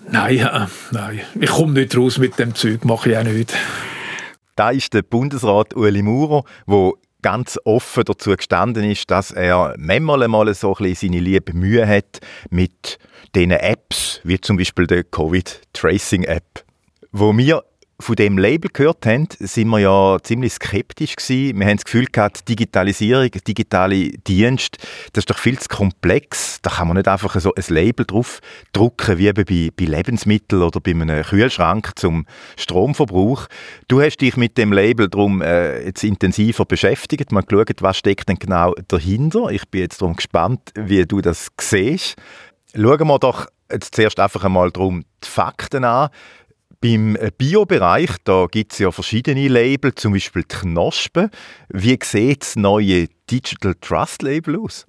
[0.08, 1.20] Nein, nein.
[1.40, 3.54] Ich komme nicht raus mit dem Zeug, mache ich auch nicht.
[4.56, 10.26] Da ist der Bundesrat Ueli Maurer, der ganz offen dazu gestanden ist, dass er manchmal
[10.28, 12.98] mal so ein seine liebe Mühe hat mit
[13.34, 16.64] diesen Apps, wie zum Beispiel der Covid-Tracing-App,
[17.12, 17.62] wo wir
[18.00, 21.58] von dem Label gehört haben, sind wir ja ziemlich skeptisch gewesen.
[21.58, 24.78] Wir haben das Gefühl gehabt, Digitalisierung, digitale Dienste,
[25.12, 26.60] das ist doch viel zu komplex.
[26.62, 28.40] Da kann man nicht einfach so ein Label drauf
[28.72, 33.46] drucken, wie bei, bei Lebensmitteln oder bei einem Kühlschrank zum Stromverbrauch.
[33.88, 38.28] Du hast dich mit dem Label darum äh, jetzt intensiver beschäftigt, mal geschaut, was steckt
[38.28, 39.50] denn genau dahinter.
[39.50, 42.16] Ich bin jetzt darum gespannt, wie du das siehst.
[42.74, 46.10] Schauen wir doch jetzt zuerst einfach einmal darum die Fakten an.
[46.82, 51.28] Beim Bio-Bereich, da gibt es ja verschiedene Label, zum Beispiel die Knospe.
[51.68, 54.86] Wie sieht das neue Digital Trust Label aus?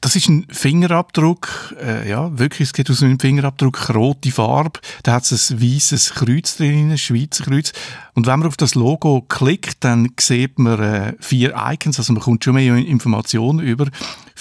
[0.00, 5.14] Das ist ein Fingerabdruck, äh, ja, wirklich, es geht aus einem Fingerabdruck, rote Farbe, da
[5.14, 7.72] hat es ein weißes Kreuz drin, ein Schweizer Kreuz.
[8.14, 12.22] Und wenn man auf das Logo klickt, dann sieht man äh, vier Icons, also man
[12.22, 13.88] kommt schon mehr Informationen über.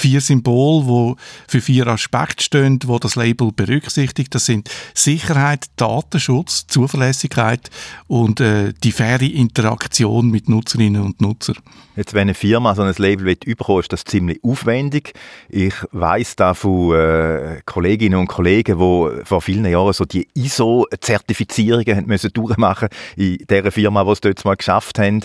[0.02, 1.16] Vier Symbole, wo
[1.48, 4.34] für vier Aspekte stehen, wo das Label berücksichtigt.
[4.34, 7.70] Das sind Sicherheit, Datenschutz, Zuverlässigkeit
[8.08, 11.58] und äh, die faire Interaktion mit Nutzerinnen und Nutzern.
[11.96, 15.14] Jetzt, wenn eine Firma so ein Label überkommt, ist das ziemlich aufwendig.
[15.50, 22.08] Ich weiß da von äh, Kolleginnen und Kollegen, die vor vielen Jahren so die ISO-Zertifizierungen
[22.08, 25.24] müssen durchmachen in der Firma, die es dort mal geschafft haben.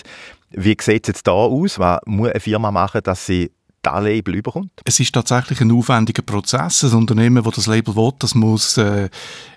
[0.51, 1.79] Wie sieht es jetzt da aus?
[1.79, 3.51] Was muss eine Firma machen, dass sie
[3.91, 4.71] das Label überkommt?
[4.85, 6.83] Es ist tatsächlich ein aufwendiger Prozess.
[6.83, 9.09] Ein Unternehmen, das das Label will, das muss äh,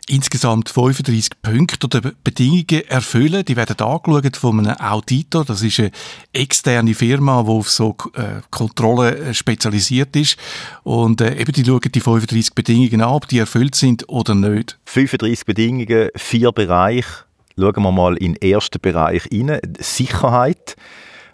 [0.09, 3.45] insgesamt 35 Punkte oder Bedingungen erfüllen.
[3.45, 5.45] Die werden angeschaut von einem Auditor.
[5.45, 5.91] Das ist eine
[6.33, 10.37] externe Firma, die auf so äh, Kontrolle äh, spezialisiert ist.
[10.83, 14.79] Und äh, eben die schauen die 35 Bedingungen an, ob die erfüllt sind oder nicht.
[14.87, 17.25] 35 Bedingungen, vier Bereiche.
[17.59, 19.61] Schauen wir mal in den ersten Bereich rein.
[19.79, 20.77] Sicherheit.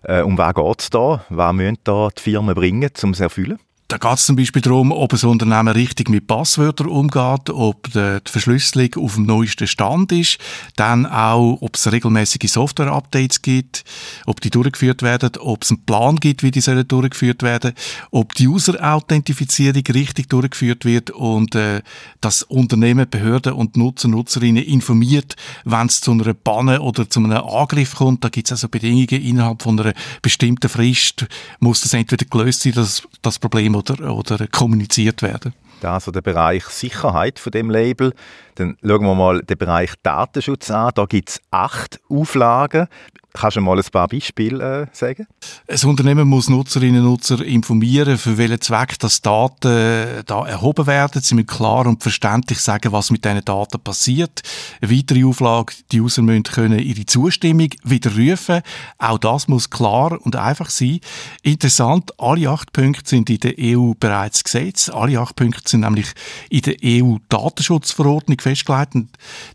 [0.02, 1.24] Äh, um was geht es da?
[1.28, 3.58] Was müssen da die Firmen bringen, um es zu erfüllen?
[3.88, 8.18] Da geht es zum Beispiel darum, ob ein Unternehmen richtig mit Passwörtern umgeht, ob die
[8.24, 10.38] Verschlüsselung auf dem neuesten Stand ist,
[10.74, 13.84] dann auch, ob es regelmäßige Software-Updates gibt,
[14.26, 17.74] ob die durchgeführt werden, ob es einen Plan gibt, wie die sollen durchgeführt werden,
[18.10, 21.82] ob die User-Authentifizierung richtig durchgeführt wird und äh,
[22.20, 27.30] das Unternehmen, Behörden und Nutzer, Nutzerinnen informiert, wenn es zu einer Panne oder zu einem
[27.36, 28.24] Angriff kommt.
[28.24, 31.26] Da gibt es also Bedingungen innerhalb von einer bestimmten Frist,
[31.60, 35.54] muss das entweder gelöst sein, das, das Problem oder, oder kommuniziert werden.
[35.80, 38.14] Das also der Bereich Sicherheit von dem Label.
[38.54, 40.92] Dann schauen wir mal den Bereich Datenschutz an.
[40.94, 42.88] Da gibt es acht Auflagen.
[43.36, 45.26] Kannst du mal ein paar Beispiele äh, sagen?
[45.68, 50.86] Ein Unternehmen muss Nutzerinnen und Nutzer informieren, für welchen Zweck das Daten äh, da erhoben
[50.86, 51.20] werden.
[51.20, 54.40] Sie müssen klar und verständlich sagen, was mit diesen Daten passiert.
[54.80, 58.62] Eine weitere Auflage, die User müssen können ihre Zustimmung widerrufen.
[58.98, 61.00] Auch das muss klar und einfach sein.
[61.42, 64.92] Interessant, alle acht Punkte sind in der EU bereits gesetzt.
[64.92, 66.06] Alle acht Punkte sind nämlich
[66.48, 68.94] in der EU-Datenschutzverordnung festgelegt.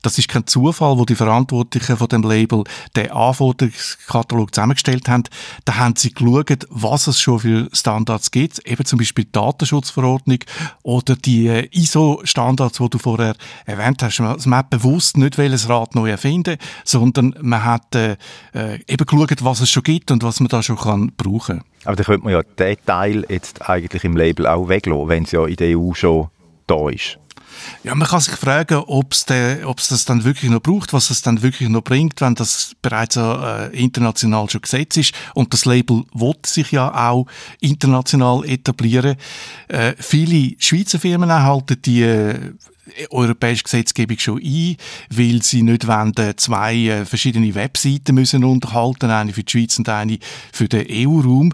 [0.04, 2.63] Das ist kein Zufall, wo die Verantwortlichen von dem Label
[2.96, 5.23] den Anforderungen Anforderungskatalog zusammengestellt haben,
[5.65, 10.39] da haben sie geschaut, was es schon für Standards gibt, eben zum Beispiel die Datenschutzverordnung
[10.84, 14.19] oder die äh, ISO-Standards, die du vorher erwähnt hast.
[14.19, 18.17] Man hat bewusst nicht das Rad neu erfinden, sondern man hat äh,
[18.53, 21.62] äh, eben geschaut, was es schon gibt und was man da schon kann brauchen.
[21.84, 25.31] Aber da könnte man ja den Teil jetzt eigentlich im Label auch weglassen, wenn es
[25.31, 26.29] ja in der EU schon
[26.67, 27.17] da ist.
[27.84, 31.41] Ja, man kann sich fragen, ob es das dann wirklich noch braucht, was es dann
[31.41, 35.13] wirklich noch bringt, wenn das bereits äh, international schon gesetzt ist.
[35.34, 37.26] Und das Label will sich ja auch
[37.60, 39.15] international etablieren.
[39.67, 42.54] Äh, viele Schweizer Firmen halten die äh,
[43.10, 44.78] europäische Gesetzgebung schon ein,
[45.10, 49.78] weil sie nicht wollen, äh, zwei äh, verschiedene Webseiten müssen unterhalten, eine für die Schweiz
[49.78, 50.19] und eine
[50.52, 51.54] für den EU-Raum.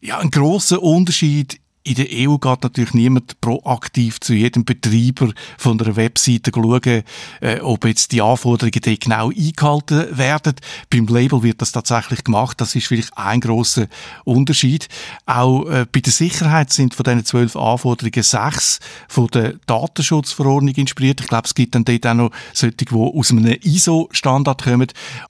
[0.00, 5.80] Ja, ein großer Unterschied in der EU geht natürlich niemand proaktiv zu jedem Betreiber von
[5.80, 7.02] einer Webseite schauen,
[7.40, 10.56] äh, ob jetzt die Anforderungen dort genau eingehalten werden.
[10.90, 12.60] Beim Label wird das tatsächlich gemacht.
[12.60, 13.86] Das ist vielleicht ein großer
[14.24, 14.88] Unterschied.
[15.24, 21.22] Auch äh, bei der Sicherheit sind von diesen zwölf Anforderungen sechs von der Datenschutzverordnung inspiriert.
[21.22, 24.88] Ich glaube, es gibt dann dort auch noch solche, die aus einem ISO-Standard kommen.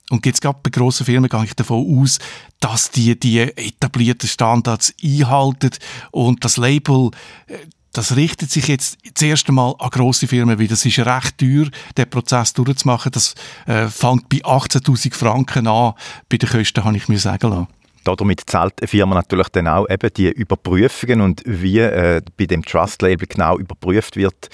[0.09, 2.19] Und jetzt gerade bei grossen Firmen gehe ich davon aus,
[2.59, 5.71] dass die die etablierten Standards einhalten
[6.11, 7.11] und das Label
[7.47, 7.57] äh,
[7.91, 11.65] das richtet sich jetzt das erste Mal an grosse Firmen, weil das ist recht teuer,
[11.97, 13.11] den Prozess durchzumachen.
[13.11, 13.33] Das
[13.65, 15.93] äh, fängt bei 18.000 Franken an.
[16.29, 17.67] Bei den Kosten habe ich mir sagen lassen.
[18.03, 22.63] Damit zahlt eine Firma natürlich dann auch eben die Überprüfungen und wie äh, bei dem
[22.63, 24.49] Trust-Label genau überprüft wird,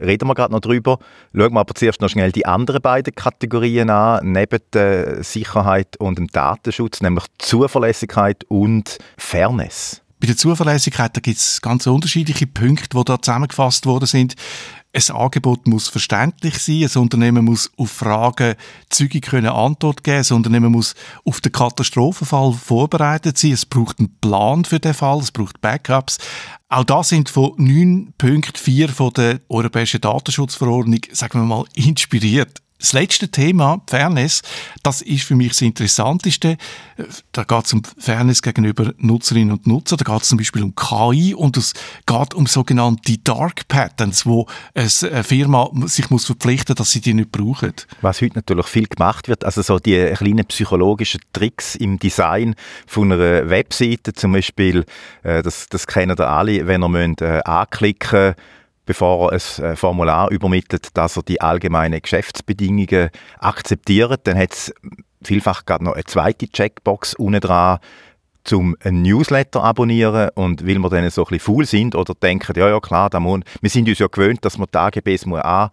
[0.00, 0.98] reden wir gerade noch drüber.
[1.34, 6.18] Schauen wir aber zuerst noch schnell die anderen beiden Kategorien an, neben der Sicherheit und
[6.18, 10.02] dem Datenschutz, nämlich Zuverlässigkeit und Fairness.
[10.20, 14.34] Bei der Zuverlässigkeit gibt es ganz unterschiedliche Punkte, die da zusammengefasst worden sind.
[14.96, 18.54] Ein Angebot muss verständlich sein, ein Unternehmen muss auf Fragen
[18.88, 24.16] zügig können Antwort geben, ein Unternehmen muss auf den Katastrophenfall vorbereitet sein, es braucht einen
[24.22, 26.16] Plan für den Fall, es braucht Backups.
[26.70, 32.62] Auch da sind von 9.4 von der Europäischen Datenschutzverordnung, sagen wir mal, inspiriert.
[32.78, 34.42] Das letzte Thema, Fairness,
[34.82, 36.58] das ist für mich das Interessanteste.
[37.32, 39.98] Da geht es um Fairness gegenüber Nutzerinnen und Nutzern.
[39.98, 41.72] Da geht es zum Beispiel um KI und es
[42.04, 47.14] geht um sogenannte Dark Patterns, wo eine Firma sich muss verpflichten muss, dass sie die
[47.14, 47.72] nicht brauchen.
[48.02, 52.54] Was heute natürlich viel gemacht wird, also so die kleinen psychologischen Tricks im Design
[52.86, 54.84] von einer Webseite, zum Beispiel,
[55.22, 58.38] äh, das, das kennen ihr alle, wenn ihr müsst, äh, anklicken müsst,
[58.86, 64.20] bevor er ein äh, Formular übermittelt, dass er die allgemeinen Geschäftsbedingungen akzeptiert.
[64.24, 64.72] Dann hat es
[65.22, 67.78] vielfach gerade noch eine zweite Checkbox unten dran,
[68.44, 72.56] zum einen Newsletter abonnieren und weil wir dann so ein bisschen faul sind oder denken,
[72.56, 75.40] ja, ja, klar, da muss, wir sind uns ja gewöhnt, dass man die AGBs muss
[75.40, 75.70] an,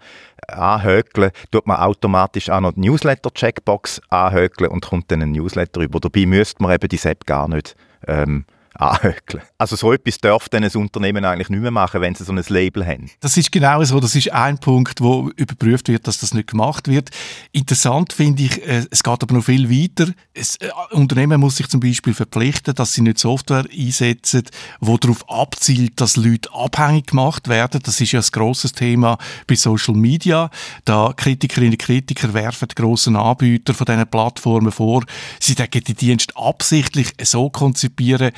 [0.48, 6.00] anhökeln, tut man automatisch auch noch die Newsletter-Checkbox anhökeln und kommt dann ein Newsletter über.
[6.00, 7.76] Dabei müsste man eben die App gar nicht
[8.08, 8.46] ähm,
[8.80, 9.44] anhökeln.
[9.58, 12.44] Also so etwas darf dann ein Unternehmen eigentlich nicht mehr machen, wenn sie so ein
[12.48, 13.10] Label haben.
[13.20, 14.00] Das ist genau so.
[14.00, 17.10] Das ist ein Punkt, wo überprüft wird, dass das nicht gemacht wird.
[17.52, 20.12] Interessant finde ich, äh, es geht aber noch viel weiter.
[20.34, 24.44] Das äh, Unternehmen muss sich zum Beispiel verpflichten, dass sie nicht Software einsetzen,
[24.80, 27.82] wo darauf abzielt, dass Leute abhängig gemacht werden.
[27.84, 30.50] Das ist ja ein grosses Thema bei Social Media.
[30.86, 35.04] Da Kritikerinnen und Kritiker werfen grossen Anbieter von diesen Plattformen vor,
[35.40, 38.32] sie die Dienst absichtlich so konzipieren,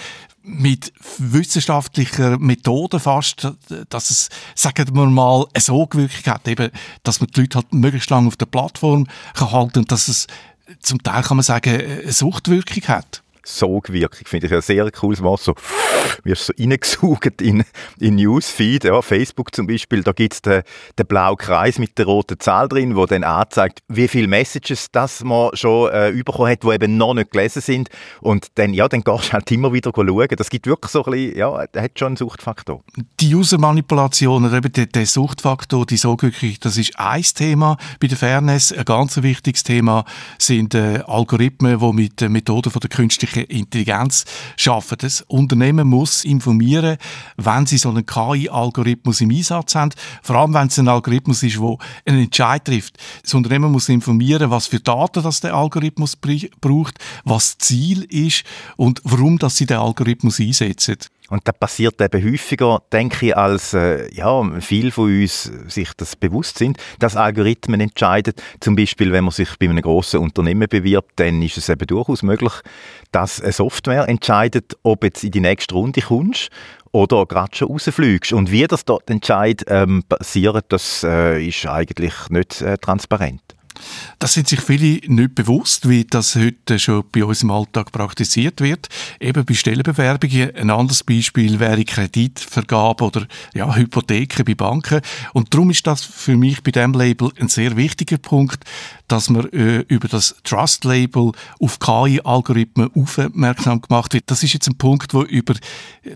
[0.45, 3.51] mit wissenschaftlicher Methode fast,
[3.89, 6.69] dass es, sagen wir mal, so gewirkt hat, eben,
[7.03, 10.27] dass man die Leute halt möglichst lange auf der Plattform kann halten und dass es
[10.79, 13.23] zum Teil, kann man sagen, eine Suchtwirkung hat.
[13.45, 15.41] Sogwirkung, finde ich ein sehr cooles Wort.
[15.41, 15.55] So,
[16.23, 17.63] wirst so reingesaugt in,
[17.99, 18.83] in Newsfeed.
[18.83, 20.63] Ja, Facebook zum Beispiel, da gibt es den,
[20.97, 25.23] den blauen Kreis mit der roten Zahl drin, wo dann anzeigt, wie viele Messages das
[25.23, 27.89] man schon äh, bekommen hat, die eben noch nicht gelesen sind.
[28.21, 30.27] Und dann, ja, dann gehst du halt immer wieder schauen.
[30.35, 32.83] Das gibt wirklich so ein bisschen, ja, hat schon einen Suchtfaktor.
[33.19, 38.17] Die Usermanipulation oder eben der, der Suchtfaktor, die Sogwirkung, das ist ein Thema bei der
[38.17, 38.71] Fairness.
[38.71, 40.05] Ein ganz wichtiges Thema
[40.39, 44.25] sind äh, Algorithmen, die mit äh, Methoden von der künstlichen künstliche Intelligenz
[44.57, 44.97] schaffen.
[44.99, 46.97] Das Unternehmen muss informieren,
[47.37, 49.91] wenn sie so einen KI-Algorithmus im Einsatz haben.
[50.21, 52.97] Vor allem, wenn es ein Algorithmus ist, der einen Entscheid trifft.
[53.23, 58.43] Das Unternehmen muss informieren, was für Daten das der Algorithmus braucht, was Ziel ist
[58.77, 60.97] und warum dass sie den Algorithmus einsetzen.
[61.29, 66.15] Und das passiert eben häufiger, denke ich, als äh, ja, viele von uns sich das
[66.15, 68.33] bewusst sind, dass Algorithmen entscheiden.
[68.59, 72.21] Zum Beispiel, wenn man sich bei einem grossen Unternehmen bewirbt, dann ist es eben durchaus
[72.21, 72.53] möglich,
[73.11, 76.49] dass eine Software entscheidet, ob jetzt in die nächste Runde kommst
[76.91, 78.31] oder gerade schon rausfliegst.
[78.31, 83.54] Und wie das dort entscheidet, ähm, passiert, das äh, ist eigentlich nicht äh, transparent.
[84.19, 88.61] Das sind sich viele nicht bewusst, wie das heute schon bei uns im Alltag praktiziert
[88.61, 88.89] wird.
[89.19, 90.55] Eben bei Stellenbewerbungen.
[90.55, 95.01] Ein anderes Beispiel wäre Kreditvergabe oder ja, Hypotheken bei Banken.
[95.33, 98.63] Und darum ist das für mich bei dem Label ein sehr wichtiger Punkt,
[99.07, 104.25] dass man äh, über das Trust-Label auf KI-Algorithmen aufmerksam gemacht wird.
[104.27, 105.55] Das ist jetzt ein Punkt, wo über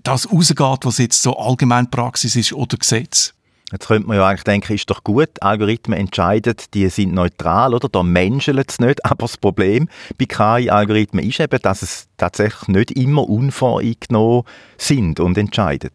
[0.03, 3.33] das rausgeht, was jetzt so allgemein Praxis ist oder Gesetz.
[3.71, 7.87] Jetzt könnte man ja eigentlich denken, ist doch gut, Algorithmen entscheiden, die sind neutral, oder?
[7.87, 9.05] Da menscheln es nicht.
[9.09, 14.43] Aber das Problem bei KI-Algorithmen ist eben, dass es tatsächlich nicht immer unvoreingenommen
[14.77, 15.91] sind und entscheiden.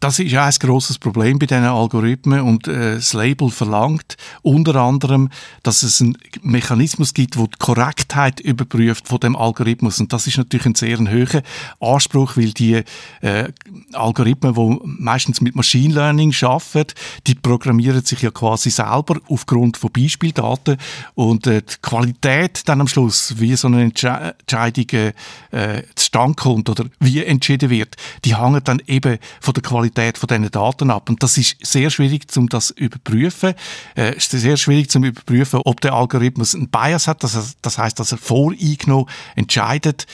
[0.00, 4.76] Das ist ja ein grosses Problem bei diesen Algorithmen und äh, das Label verlangt unter
[4.76, 5.30] anderem,
[5.62, 10.00] dass es einen Mechanismus gibt, der die Korrektheit überprüft von dem Algorithmus.
[10.00, 11.42] Und das ist natürlich ein sehr hoher
[11.80, 12.82] Anspruch, weil die
[13.20, 13.52] äh,
[13.92, 16.94] Algorithmen, die meistens mit Machine Learning arbeiten,
[17.26, 20.76] die programmieren sich ja quasi selber aufgrund von Beispieldaten.
[21.14, 25.12] Und äh, die Qualität dann am Schluss, wie so eine Entsche Entscheidung
[25.50, 29.83] äh, zustande kommt oder wie entschieden wird, die hängen dann eben von der Qualität
[30.18, 31.08] von diesen Daten ab.
[31.08, 33.54] Und das ist sehr schwierig, um das zu überprüfen.
[33.94, 37.22] Es äh, ist sehr schwierig zu überprüfen, ob der Algorithmus einen Bias hat.
[37.22, 40.06] Das, das heißt, dass er voreingenommen entscheidet,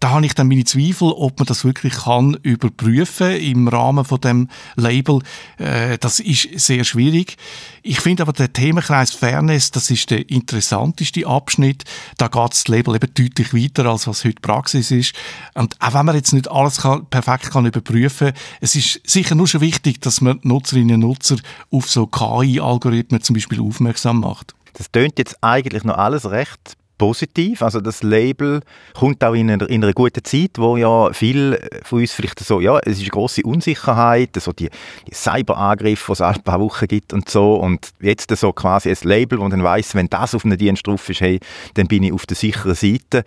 [0.00, 4.20] da habe ich dann meine Zweifel, ob man das wirklich kann überprüfen im Rahmen von
[4.20, 5.20] dem Label.
[5.58, 7.36] Äh, das ist sehr schwierig.
[7.82, 11.84] Ich finde aber der Themenkreis Fairness, das ist der interessanteste Abschnitt.
[12.16, 15.14] Da geht das Label eben deutlich weiter, als was heute Praxis ist.
[15.54, 19.48] Und auch wenn man jetzt nicht alles kann, perfekt kann überprüfen, es ist sicher nur
[19.48, 21.36] schon wichtig, dass man Nutzerinnen und Nutzer
[21.70, 24.54] auf so KI-Algorithmen zum Beispiel aufmerksam macht.
[24.74, 27.62] Das tönt jetzt eigentlich noch alles recht positiv.
[27.62, 28.60] Also das Label
[28.94, 32.60] kommt auch in einer, in einer guten Zeit, wo ja viel von uns vielleicht so,
[32.60, 34.68] ja, es ist eine grosse Unsicherheit, so die,
[35.06, 38.96] die Cyberangriffe, die es ein paar Wochen gibt und so und jetzt so quasi ein
[39.02, 41.40] Label, wo dann weiss, wenn das auf einem Dienst drauf ist, hey,
[41.74, 43.24] dann bin ich auf der sicheren Seite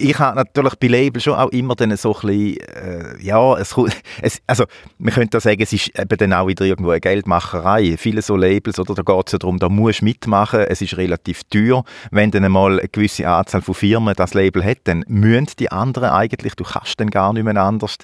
[0.00, 3.74] ich habe natürlich bei Label schon auch immer dann so ein bisschen, äh, ja, es,
[4.22, 4.64] es, also
[4.98, 7.96] man könnte auch sagen, es ist eben dann auch wieder irgendwo eine Geldmacherei.
[7.98, 10.96] Viele so Labels, oder da geht es ja darum, da musst du mitmachen, es ist
[10.96, 11.84] relativ teuer.
[12.10, 16.10] Wenn dann einmal eine gewisse Anzahl von Firmen das Label hat, dann müssen die anderen
[16.10, 17.98] eigentlich, du kannst dann gar nicht mehr anders.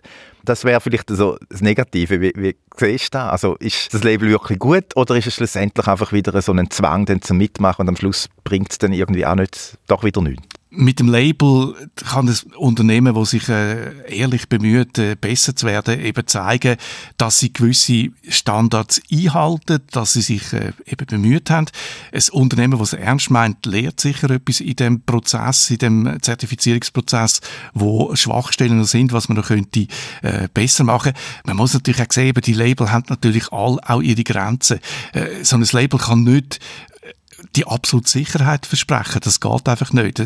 [0.44, 2.20] Das wäre vielleicht so das Negative.
[2.20, 3.30] Wie, wie siehst du das?
[3.30, 7.06] Also ist das Label wirklich gut oder ist es schlussendlich einfach wieder so ein Zwang
[7.06, 10.55] dann zum Mitmachen und am Schluss bringt es dann irgendwie auch nicht, doch wieder nichts?
[10.76, 11.74] Mit dem Label
[12.08, 16.76] kann das Unternehmen, das sich äh, ehrlich bemüht, äh, besser zu werden, eben zeigen,
[17.16, 21.66] dass sie gewisse Standards einhalten, dass sie sich äh, eben bemüht haben.
[22.12, 27.40] Ein Unternehmen, das es ernst meint, lehrt sicher etwas in dem Prozess, in dem Zertifizierungsprozess,
[27.74, 29.86] wo Schwachstellen sind, was man noch könnte
[30.22, 31.12] äh, besser machen.
[31.44, 34.80] Man muss natürlich auch sehen, die Label haben natürlich all auch ihre Grenzen.
[35.12, 36.60] Äh, so ein Label kann nicht
[37.54, 39.20] die absolute Sicherheit versprechen.
[39.22, 40.22] Das geht einfach nicht.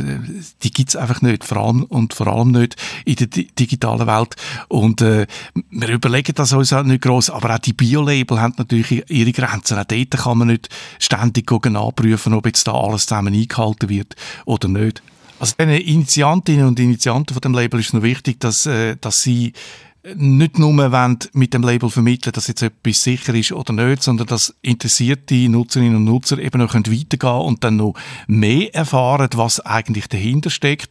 [0.63, 1.45] Die gibt's einfach nicht.
[1.45, 4.37] Vor allem und vor allem nicht in der digitalen Welt.
[4.69, 5.27] Und äh,
[5.71, 7.31] wir überlegen das uns auch nicht groß.
[7.31, 9.79] Aber auch die Bio-Label haben natürlich ihre Grenzen.
[9.79, 14.69] Auch dort kann man nicht ständig nachprüfen, ob jetzt da alles zusammen eingehalten wird oder
[14.69, 15.03] nicht.
[15.41, 19.23] Also den Initiantinnen und Initianten von dem Label ist es noch wichtig, dass, äh, dass
[19.23, 19.55] sie
[20.15, 24.27] nicht nur wollen mit dem Label vermitteln, dass jetzt etwas sicher ist oder nicht, sondern
[24.27, 27.95] dass interessierte Nutzerinnen und Nutzer eben noch weitergehen können und dann noch
[28.27, 30.89] mehr erfahren, was eigentlich dahinter steckt.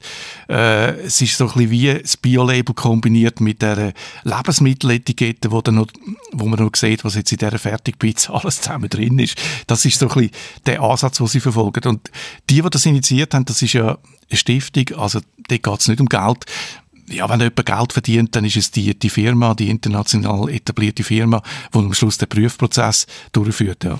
[0.48, 3.94] Äh, es ist so ein bisschen wie das Bio-Label kombiniert mit der
[4.24, 5.88] Lebensmitteletikette, wo, dann noch,
[6.32, 9.38] wo man noch sieht, was jetzt in dieser Fertigpizza alles zusammen drin ist.
[9.66, 10.32] Das ist so ein bisschen
[10.68, 11.88] der Ansatz, den sie verfolgen.
[11.90, 12.12] Und
[12.50, 13.98] die, die das initiiert haben, das ist ja
[14.30, 16.46] eine Stiftung, also dort geht es nicht um Geld,
[17.10, 21.42] ja, wenn jemand Geld verdient, dann ist es die, die Firma, die international etablierte Firma,
[21.74, 23.84] die am Schluss den Prüfprozess durchführt.
[23.84, 24.00] Ja.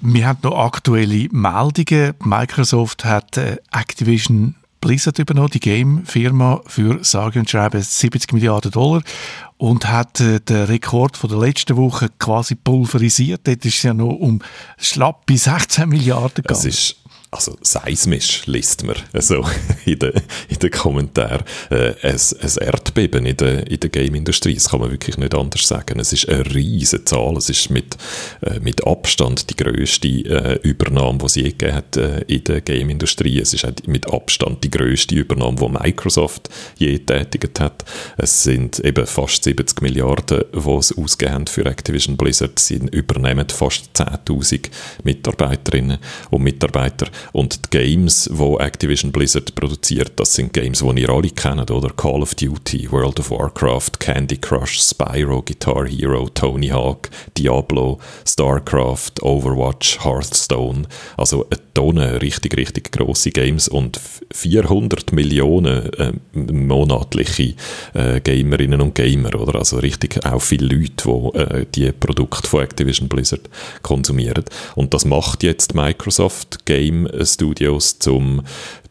[0.00, 2.14] Wir haben noch aktuelle Meldungen.
[2.24, 9.02] Microsoft hat äh, Activision Blizzard übernommen, die Game-Firma, für sage und schreibe 70 Milliarden Dollar
[9.56, 13.46] und hat äh, den Rekord von der letzten Woche quasi pulverisiert.
[13.46, 14.40] Dort ist es ja noch um
[14.78, 16.58] schlappe 16 Milliarden gegangen.
[16.58, 16.96] Es ist
[17.30, 19.44] also seismisch liest man also
[19.84, 20.12] in den,
[20.48, 24.90] in den Kommentaren, äh, ein, ein Erdbeben in der, in der Game-Industrie, das kann man
[24.90, 26.00] wirklich nicht anders sagen.
[26.00, 27.96] Es ist eine riesige Zahl, es ist mit,
[28.40, 32.60] äh, mit Abstand die grösste äh, Übernahme, die es je gegeben hat äh, in der
[32.62, 33.40] Game-Industrie.
[33.40, 36.48] Es ist auch mit Abstand die grösste Übernahme, die Microsoft
[36.78, 37.84] je tätigt hat.
[38.16, 42.58] Es sind eben fast 70 Milliarden, die es ausgegeben für Activision Blizzard.
[42.58, 44.70] Sie übernehmen fast 10'000
[45.04, 45.98] Mitarbeiterinnen
[46.30, 51.30] und Mitarbeiter und die Games, die Activision Blizzard produziert, das sind Games, die ihr alle
[51.30, 51.90] kennt, oder?
[51.90, 59.22] Call of Duty, World of Warcraft, Candy Crush, Spyro, Guitar Hero, Tony Hawk, Diablo, StarCraft,
[59.22, 60.82] Overwatch, Hearthstone.
[61.16, 64.00] Also eine Tonne richtig, richtig grosse Games und
[64.32, 67.54] 400 Millionen äh, monatliche
[67.94, 69.60] äh, Gamerinnen und Gamer, oder?
[69.60, 73.48] Also richtig auch viele Leute, die äh, die Produkte von Activision Blizzard
[73.82, 74.44] konsumieren.
[74.74, 78.42] Und das macht jetzt Microsoft Game Studios zum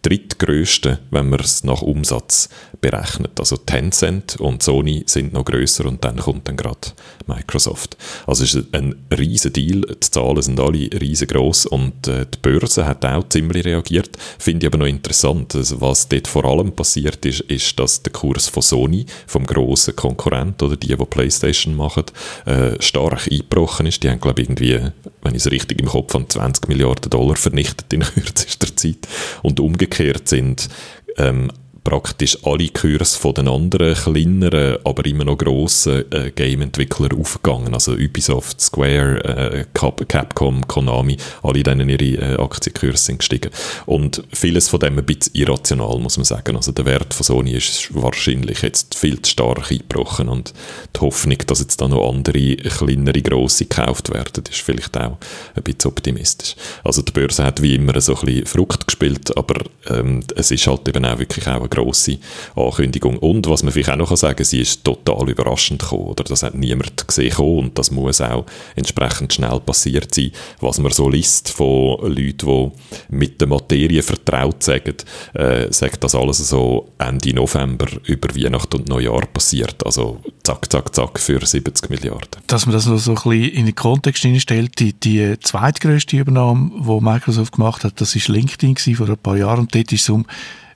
[0.07, 2.49] drittgrößten, wenn man es nach Umsatz
[2.79, 3.39] berechnet.
[3.39, 6.79] Also Tencent und Sony sind noch größer und dann kommt dann gerade
[7.25, 7.97] Microsoft.
[8.25, 12.85] Also es ist ein riesen Deal, die Zahlen sind alle riesengroß und äh, die Börse
[12.85, 14.11] hat auch ziemlich reagiert.
[14.37, 18.13] Finde ich aber noch interessant, also was dort vor allem passiert ist, ist, dass der
[18.13, 22.03] Kurs von Sony, vom grossen Konkurrent oder die, die Playstation machen,
[22.45, 24.03] äh, stark eingebrochen ist.
[24.03, 24.79] Die haben glaube ich irgendwie,
[25.21, 29.07] wenn ich es richtig im Kopf habe, 20 Milliarden Dollar vernichtet in kürzester Zeit
[29.43, 30.69] und umgekehrt sind
[31.17, 31.51] ähm,
[31.87, 37.73] praktisch alle Kurse von den anderen kleineren, aber immer noch grossen äh, Game-Entwicklern aufgegangen.
[37.73, 43.51] Also Ubisoft, Square, äh, Capcom, Konami, alle denen ihre äh, Aktienkurse sind gestiegen.
[43.85, 46.57] Und vieles von dem ein bisschen irrational, muss man sagen.
[46.57, 50.53] Also der Wert von Sony ist wahrscheinlich jetzt viel zu stark eingebrochen und
[50.93, 55.17] die Hoffnung, dass jetzt da noch andere, kleinere, grosse gekauft werden, ist vielleicht auch
[55.55, 56.57] ein bisschen optimistisch.
[56.83, 60.67] Also die Börse hat wie immer so ein bisschen Frucht gespielt, aber ähm, es ist
[60.67, 62.17] halt eben auch wirklich auch eine grosse
[62.55, 63.17] Ankündigung.
[63.17, 66.07] Und was man vielleicht auch noch sagen kann, sie ist total überraschend gekommen.
[66.07, 70.31] Oder das hat niemand gesehen und das muss auch entsprechend schnell passiert sein.
[70.59, 72.71] Was man so liest von Leuten,
[73.09, 74.95] die mit der Materie vertraut sagen,
[75.33, 79.85] äh, sagt das alles so Ende November über Weihnachten und Neujahr passiert.
[79.85, 82.41] Also zack, zack, zack für 70 Milliarden.
[82.47, 86.71] Dass man das noch so ein bisschen in den Kontext stellt, die, die zweitgrößte Übernahme,
[86.75, 90.09] die Microsoft gemacht hat, das war LinkedIn vor ein paar Jahren und dort ist es
[90.09, 90.25] um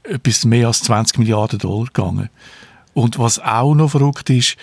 [0.04, 2.30] etwas mehr als 20 Milliarden Dollar gegangen.
[2.94, 4.58] Und was auch noch verrückt ist,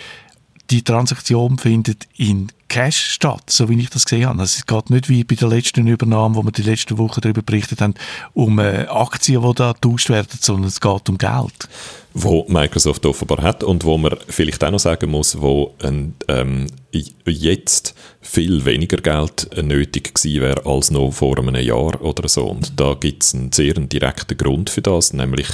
[0.70, 4.41] die Transaktion findet in Cash statt, so wie ich das gesehen habe.
[4.41, 7.41] Also es geht nicht wie bei der letzten Übernahme, wo wir die letzte Woche darüber
[7.41, 7.95] berichtet haben,
[8.34, 11.68] um äh, Aktien, die da getauscht werden, sondern es geht um Geld.
[12.12, 16.66] wo Microsoft offenbar hat und wo man vielleicht auch noch sagen muss, wo ein, ähm,
[17.24, 17.95] jetzt
[18.29, 22.45] viel weniger Geld nötig gewesen wäre als noch vor einem Jahr oder so.
[22.45, 25.47] Und da gibt es einen sehr direkten Grund für das, nämlich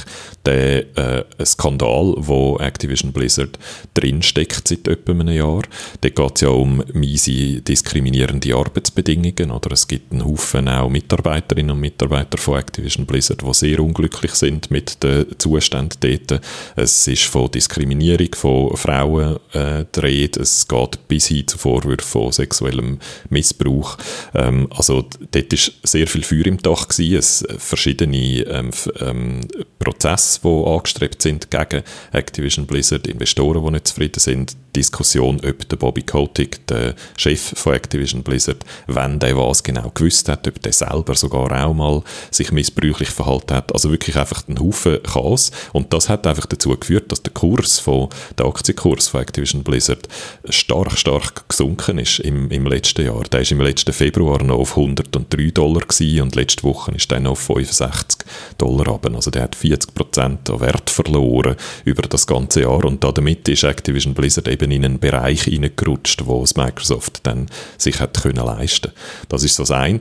[0.45, 3.57] der äh, Skandal, wo Activision Blizzard
[3.93, 5.61] drinsteckt seit etwa einem Jahr.
[6.01, 9.51] Da geht es ja um miese diskriminierende Arbeitsbedingungen.
[9.51, 14.33] Oder es gibt einen Haufen auch Mitarbeiterinnen und Mitarbeiter von Activision Blizzard, die sehr unglücklich
[14.33, 16.41] sind mit den Zuständen dort.
[16.75, 20.41] Es ist von Diskriminierung von Frauen äh, die Rede.
[20.41, 22.31] Es geht bis hin zu Vorwürfen von
[22.65, 22.99] sexuellem
[23.29, 23.97] Missbrauch.
[24.33, 27.17] Ähm, also dort war sehr viel Feuer im Dach gewesen.
[27.17, 29.41] Es verschiedene ähm, ähm,
[29.79, 35.77] Prozesse, die angestrebt sind gegen Activision Blizzard, Investoren, die nicht zufrieden sind, Diskussion, ob der
[35.77, 40.73] Bobby Kotick, der Chef von Activision Blizzard, wenn der was genau gewusst hat, ob der
[40.73, 43.71] selber sogar auch mal sich missbräuchlich verhalten hat.
[43.73, 45.51] Also wirklich einfach ein Haufen Chaos.
[45.71, 50.09] Und das hat einfach dazu geführt, dass der Kurs von, der Aktienkurs von Activision Blizzard
[50.49, 53.23] stark, stark gesunken ist im, im letzten Jahr.
[53.23, 57.19] Der ist im letzten Februar noch auf 103 Dollar gewesen und letzte Woche ist der
[57.19, 58.25] noch auf 65
[58.57, 59.13] Dollar runter.
[59.13, 63.63] Also der hat 40 Prozent an Wert verloren über das ganze Jahr und damit ist
[63.63, 68.91] Activision Blizzard eben in einen Bereich hineingerutscht, wo es Microsoft dann sich hat können leisten.
[69.29, 69.95] Das ist so das eine.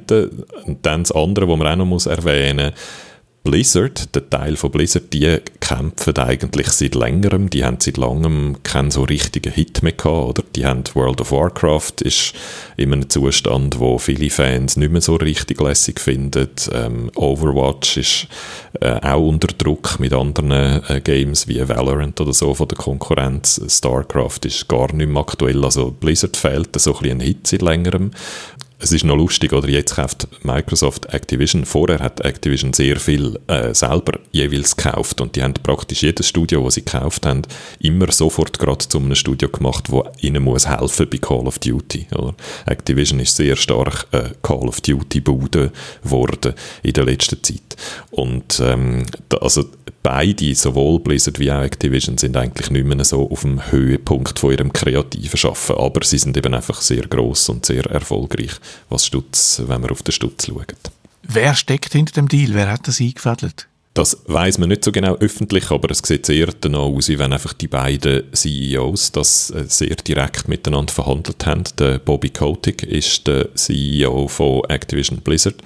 [0.65, 3.14] Und dann das andere, was man auch noch erwähnen muss,
[3.45, 8.91] Blizzard, der Teil von Blizzard, die kämpfen eigentlich seit längerem, die haben seit langem keinen
[8.91, 10.43] so richtigen Hit mehr gehabt, oder?
[10.57, 12.33] Die haben World of Warcraft ist
[12.79, 16.49] in einem Zustand, wo viele Fans nicht mehr so richtig lässig finden.
[16.73, 18.29] Ähm, Overwatch ist
[18.81, 23.61] äh, auch unter Druck mit anderen äh, Games wie Valorant oder so von der Konkurrenz.
[23.69, 27.61] StarCraft ist gar nicht mehr aktuell, also Blizzard fehlt so ein bisschen ein Hit seit
[27.61, 28.11] längerem
[28.85, 31.65] es ist noch lustig, oder jetzt kauft Microsoft Activision.
[31.65, 36.63] Vorher hat Activision sehr viel äh, selber jeweils gekauft und die haben praktisch jedes Studio,
[36.63, 37.43] das sie gekauft haben,
[37.81, 42.09] immer sofort gerade zu einem Studio gemacht, wo ihnen muss helfen bei Call of Duty.
[42.15, 42.35] Oder?
[42.67, 45.73] Activision ist sehr stark äh, Call of Duty Bude
[46.03, 47.77] geworden in der letzten Zeit.
[48.11, 49.65] Und ähm, da, also
[50.03, 54.53] beide, sowohl Blizzard wie auch Activision, sind eigentlich nicht mehr so auf dem Höhepunkt von
[54.53, 58.53] ihrem kreativen Schaffen, aber sie sind eben einfach sehr groß und sehr erfolgreich
[58.89, 60.75] was Stutz, wenn man auf den Stutz schaut.
[61.23, 62.55] Wer steckt hinter dem Deal?
[62.55, 63.67] Wer hat das eingefädelt?
[63.95, 67.53] Das weiß man nicht so genau öffentlich, aber es sieht sehr danach aus, wenn einfach
[67.53, 71.63] die beiden CEOs das äh, sehr direkt miteinander verhandelt haben.
[71.79, 75.63] Der Bobby Kotick ist der CEO von Activision Blizzard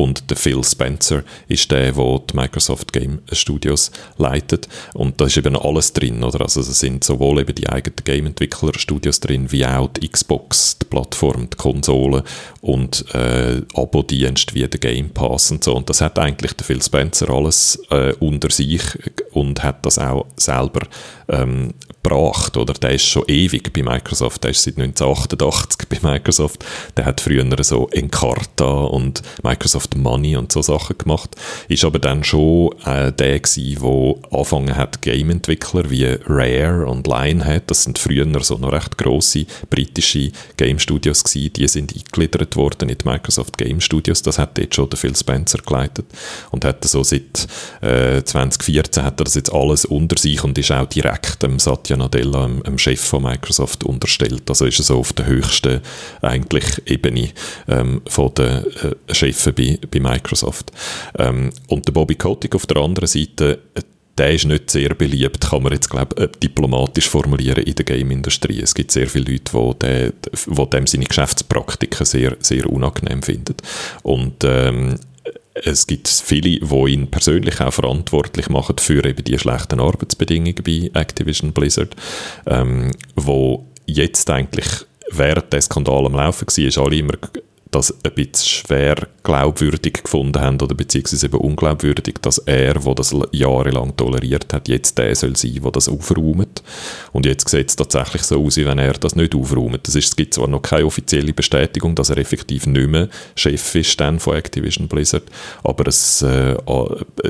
[0.00, 4.66] und der Phil Spencer ist der, der die Microsoft Game Studios leitet.
[4.94, 6.40] Und da ist eben alles drin, oder?
[6.40, 11.50] Also es sind sowohl eben die eigenen Game-Entwickler-Studios drin, wie auch die Xbox, die Plattform,
[11.50, 12.24] die Konsole
[12.62, 15.74] und äh, Abo-Dienste wie der Game Pass und so.
[15.74, 18.82] Und das hat eigentlich der Phil Spencer alles äh, unter sich
[19.32, 20.86] und hat das auch selber
[21.30, 22.72] ähm, gebracht, oder?
[22.74, 26.64] Der ist schon ewig bei Microsoft, der ist seit 1988 bei Microsoft.
[26.96, 31.36] Der hat früher so Encarta und Microsoft Money und so Sachen gemacht.
[31.68, 37.64] Ist aber dann schon äh, der gewesen, der angefangen hat, Game-Entwickler wie Rare und Lionhead,
[37.66, 42.98] das sind früher so noch recht grosse britische Game-Studios gewesen, die sind eingegliedert worden in
[42.98, 44.22] die Microsoft Game Studios.
[44.22, 46.06] Das hat jetzt schon Phil Spencer geleitet
[46.50, 47.46] und hat so seit
[47.82, 51.96] äh, 2014 hat er das jetzt alles unter sich und ist auch direkt dem Satya
[51.96, 54.42] Nadella, dem, Chef von Microsoft, unterstellt.
[54.48, 55.80] Also ist er so auf der höchsten
[56.22, 57.30] eigentlich Ebene
[57.68, 60.72] ähm, von den äh, Chefen bei, bei Microsoft.
[61.18, 63.82] Ähm, und der Bobby Kotick auf der anderen Seite, äh,
[64.20, 68.60] der ist nicht sehr beliebt, kann man jetzt glaub, äh, diplomatisch formulieren in der Game-Industrie.
[68.60, 73.56] Es gibt sehr viele Leute, die, der, dem seine Geschäftspraktiken sehr, sehr unangenehm finden.
[74.02, 74.96] Und ähm,
[75.64, 80.90] es gibt viele, die ihn persönlich auch verantwortlich machen für eben die schlechten Arbeitsbedingungen bei
[80.94, 81.94] Activision Blizzard,
[82.46, 84.66] ähm, wo jetzt eigentlich
[85.10, 87.14] während der Skandal am Laufen war, ist alle immer
[87.70, 93.14] das ein bisschen schwer glaubwürdig gefunden haben oder beziehungsweise eben unglaubwürdig, dass er, der das
[93.32, 96.62] jahrelang toleriert hat, jetzt der soll sein, der das aufräumt.
[97.12, 99.86] Und jetzt sieht es tatsächlich so aus, wie wenn er das nicht aufräumt.
[99.86, 103.74] Das ist, es gibt zwar noch keine offizielle Bestätigung, dass er effektiv nicht mehr Chef
[103.74, 105.24] ist dann von Activision Blizzard,
[105.64, 106.56] aber es äh,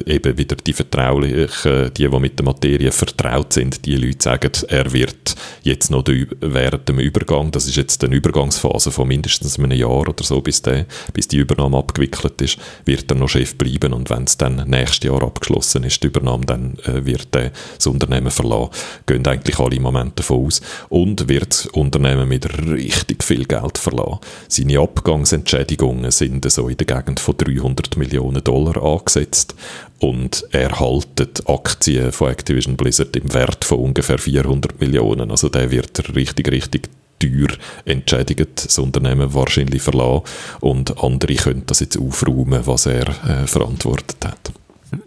[0.06, 4.92] eben wieder die Vertraulichen, die, die mit der Materie vertraut sind, die Leute sagen, er
[4.92, 6.04] wird jetzt noch
[6.40, 10.62] während dem Übergang, das ist jetzt eine Übergangsphase von mindestens einem Jahr oder so, bis,
[10.62, 14.68] der, bis die Übernahme abgewickelt ist, wird er noch Chef bleiben und wenn es dann
[14.68, 18.70] nächstes Jahr abgeschlossen ist, die Übernahme, dann äh, wird er das Unternehmen verlassen.
[19.06, 20.60] Gehen eigentlich alle im Moment davon aus.
[20.88, 24.20] Und wird das Unternehmen mit richtig viel Geld verlassen.
[24.48, 29.54] Seine Abgangsentschädigungen sind so in der Gegend von 300 Millionen Dollar angesetzt
[29.98, 35.30] und er haltet Aktien von Activision Blizzard im Wert von ungefähr 400 Millionen.
[35.30, 36.88] Also der wird richtig, richtig
[37.20, 37.48] teuer
[37.84, 40.24] entschädigt, das Unternehmen wahrscheinlich verlassen
[40.60, 44.52] und andere können das jetzt aufräumen, was er äh, verantwortet hat.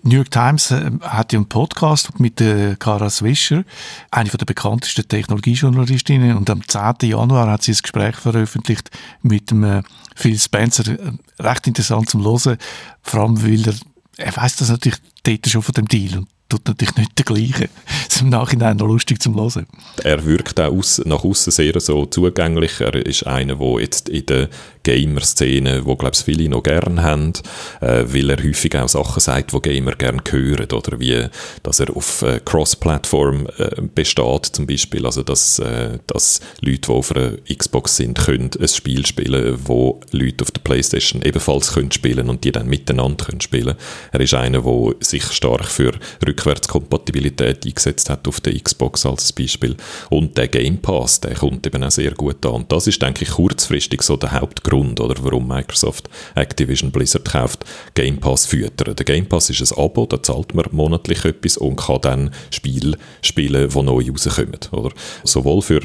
[0.03, 3.63] New York Times äh, hat ja einen Podcast mit der Cara Swisher,
[4.11, 7.09] eine der bekanntesten Technologiejournalistinnen, und am 10.
[7.09, 8.89] Januar hat sie ein Gespräch veröffentlicht
[9.21, 9.83] mit dem äh,
[10.15, 10.87] Phil Spencer.
[10.87, 12.57] Äh, recht interessant zum Hören,
[13.01, 13.75] vor allem weil er,
[14.17, 17.69] er weiß das natürlich dort schon von dem Deal und tut natürlich nicht der gleiche.
[18.07, 19.65] Das ist im Nachhinein noch lustig zum Hören.
[20.03, 22.79] Er wirkt auch aus, nach außen sehr so zugänglich.
[22.79, 24.49] Er ist einer, der jetzt in der
[24.83, 27.33] Gamer-Szene, wo glaube ich viele noch gern haben,
[27.81, 31.27] äh, weil er häufig auch Sachen sagt, wo Gamer gern hören, oder wie,
[31.63, 36.89] dass er auf äh, Cross-Plattform äh, besteht, zum Beispiel, also dass, äh, dass Leute, die
[36.89, 41.91] auf einer Xbox sind, können ein Spiel spielen, wo Leute auf der Playstation ebenfalls können
[41.91, 43.75] spielen und die dann miteinander können spielen.
[44.11, 45.93] Er ist einer, der sich stark für
[46.25, 49.77] Rückwärtskompatibilität eingesetzt hat auf der Xbox als Beispiel
[50.09, 52.53] und der Game Pass, der kommt eben auch sehr gut an.
[52.53, 57.25] Und das ist, denke ich, kurzfristig so der Hauptgrund Grund, oder, warum Microsoft Activision Blizzard
[57.25, 57.63] kauft,
[57.93, 58.95] Game Pass füttern.
[58.95, 62.97] Der Game Pass ist ein Abo, da zahlt man monatlich etwas und kann dann Spiele
[63.21, 64.59] spielen, die neu rauskommen.
[64.71, 64.89] Oder?
[65.23, 65.81] Sowohl für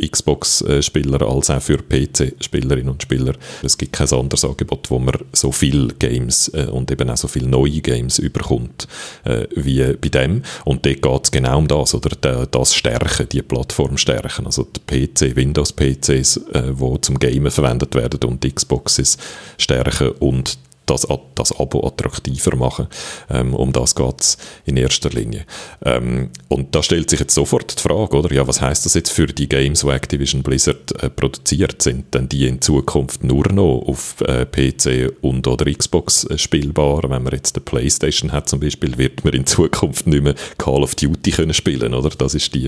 [0.00, 3.34] Xbox-Spieler als auch für PC-Spielerinnen und Spieler.
[3.62, 7.28] Es gibt kein anderes Angebot, wo man so viele Games äh, und eben auch so
[7.28, 8.88] viele neue Games überkommt
[9.24, 10.42] äh, wie bei dem.
[10.64, 14.46] Und dort geht es genau um das, oder das Stärken, die Plattform stärken.
[14.46, 19.18] Also die PC, Windows-PCs, äh, die zum Gamen verwendet werden und die Xboxes
[19.58, 20.58] stärken und
[20.90, 22.88] das, das Abo attraktiver machen.
[23.30, 25.44] Ähm, um das geht es in erster Linie.
[25.84, 28.32] Ähm, und da stellt sich jetzt sofort die Frage, oder?
[28.34, 31.80] Ja, was heißt das jetzt für die Games, die Activision Blizzard äh, produziert?
[31.82, 37.02] Sind denn die in Zukunft nur noch auf äh, PC und oder Xbox äh, spielbar?
[37.04, 40.82] Wenn man jetzt eine Playstation hat zum Beispiel, wird man in Zukunft nicht mehr Call
[40.82, 42.10] of Duty können spielen, oder?
[42.10, 42.66] Das ist die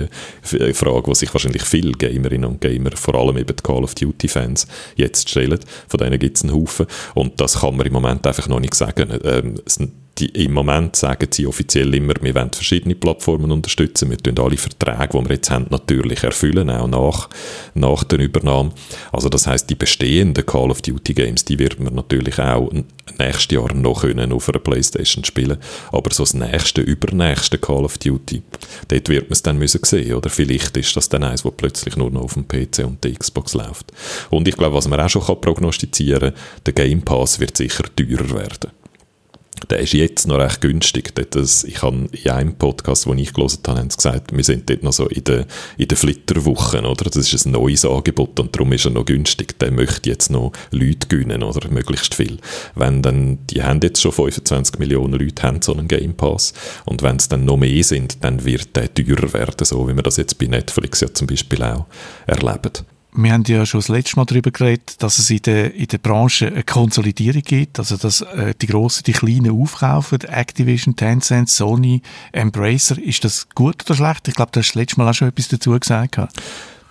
[0.53, 3.95] äh, Frage, die sich wahrscheinlich viele Gamerinnen und Gamer, vor allem eben die Call of
[3.95, 4.67] Duty Fans,
[4.97, 5.59] jetzt stellen.
[5.89, 6.87] Von denen gibt es einen Haufen.
[7.15, 9.19] Und das kann man im Moment Moment einfach noch nicht sagen.
[9.25, 9.55] Ähm,
[10.23, 14.57] die, Im Moment sagen sie offiziell immer, wir wollen verschiedene Plattformen unterstützen, wir tun alle
[14.57, 17.29] Verträge, die wir jetzt haben, natürlich erfüllen, auch nach,
[17.75, 18.73] nach der Übernahme.
[19.11, 22.71] Also das heißt, die bestehenden Call of Duty Games, die wird man natürlich auch
[23.19, 25.59] nächstes Jahr noch können auf einer Playstation spielen,
[25.91, 28.43] aber so das nächste, übernächste Call of Duty,
[28.89, 31.97] dort wird man es dann müssen sehen, oder vielleicht ist das dann eins, wo plötzlich
[31.97, 33.93] nur noch auf dem PC und der Xbox läuft.
[34.31, 38.31] Und ich glaube, was man auch schon prognostizieren kann, der Game Pass wird sicher teurer
[38.31, 38.71] werden
[39.71, 41.15] der ist jetzt noch recht günstig.
[41.31, 44.69] Das, ich habe in einem Podcast, den ich gelesen habe, haben sie gesagt, wir sind
[44.69, 45.45] dort noch so in den,
[45.77, 47.05] in den Flitterwochen, oder?
[47.11, 49.59] Das ist ein neues Angebot und darum ist er noch günstig.
[49.59, 51.69] Der möchte jetzt noch Leute gewinnen, oder?
[51.69, 52.39] Möglichst viel.
[52.75, 56.53] Wenn dann, die haben jetzt schon 25 Millionen Leute haben so einen Game Pass
[56.85, 60.03] und wenn es dann noch mehr sind, dann wird der teurer werden, so wie wir
[60.03, 61.87] das jetzt bei Netflix ja zum Beispiel auch
[62.27, 62.73] erleben
[63.15, 65.99] wir haben ja schon das letzte Mal darüber geredet, dass es in der, in der
[65.99, 72.01] Branche eine Konsolidierung gibt, also dass äh, die Grossen die Kleinen aufkaufen, Activision, Tencent, Sony,
[72.33, 72.99] Embracer.
[72.99, 74.29] Ist das gut oder schlecht?
[74.29, 76.19] Ich glaube, du hast das letzte Mal auch schon etwas dazu gesagt.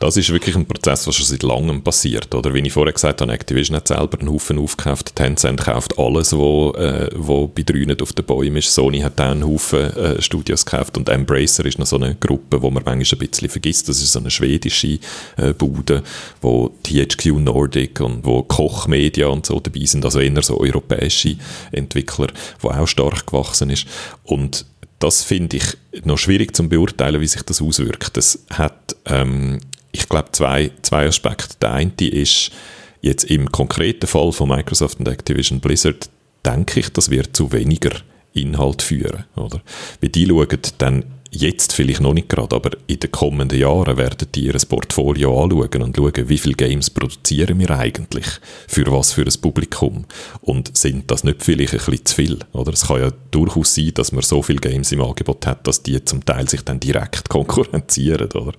[0.02, 2.34] Das ist wirklich ein Prozess, der schon seit langem passiert.
[2.34, 6.36] Oder wie ich vorher gesagt habe, Activision hat selber einen Haufen aufgekauft, Tencent kauft alles,
[6.36, 8.74] wo, äh, wo bei drei auf den Bäumen ist.
[8.74, 12.64] Sony hat auch einen Haufen äh, Studios gekauft und Embracer ist noch so eine Gruppe,
[12.64, 13.90] wo man manchmal ein bisschen vergisst.
[13.90, 14.98] Das ist so eine schwedische
[15.38, 16.02] äh, Bude,
[16.42, 21.36] wo THQ Nordic und wo Koch Media und so dabei sind, also eher so europäische
[21.72, 22.30] Entwickler,
[22.60, 23.86] wo auch stark gewachsen ist.
[24.24, 24.66] Und
[24.98, 28.18] das finde ich noch schwierig zu beurteilen, wie sich das auswirkt.
[28.18, 29.60] Das hat ähm,
[29.92, 31.56] ich glaube, zwei, zwei Aspekte.
[31.62, 32.52] Der eine ist,
[33.02, 36.10] jetzt im konkreten Fall von Microsoft und Activision Blizzard,
[36.46, 37.92] denke ich, das wird zu weniger
[38.34, 39.26] Inhalt führen.
[39.36, 39.62] Oder?
[40.00, 44.28] Wie die schauen dann jetzt vielleicht noch nicht gerade, aber in den kommenden Jahren werden
[44.36, 48.26] die ihr Portfolio anschauen und schauen, wie viele Games produzieren wir eigentlich,
[48.68, 50.06] für was für ein Publikum
[50.42, 52.74] und sind das nicht vielleicht ein bisschen zu viel, oder?
[52.74, 56.04] Es kann ja durchaus sein, dass man so viele Games im Angebot hat, dass die
[56.04, 58.52] zum Teil sich dann direkt konkurrenzieren, oder?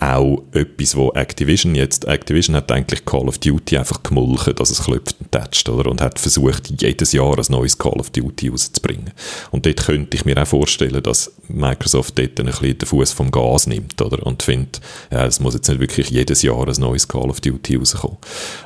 [0.00, 4.84] Auch etwas, wo Activision jetzt, Activision hat eigentlich Call of Duty einfach gemulchen, dass es
[4.84, 5.90] klopft und tätscht, oder?
[5.90, 9.12] Und hat versucht, jedes Jahr ein neues Call of Duty rauszubringen.
[9.50, 13.30] Und dort könnte ich mir auch vorstellen, dass Microsoft dort ein bisschen den Fuß vom
[13.30, 14.26] Gas nimmt, oder?
[14.26, 14.80] Und findet,
[15.10, 18.18] ja, es muss jetzt nicht wirklich jedes Jahr ein neues Call of Duty rauskommen.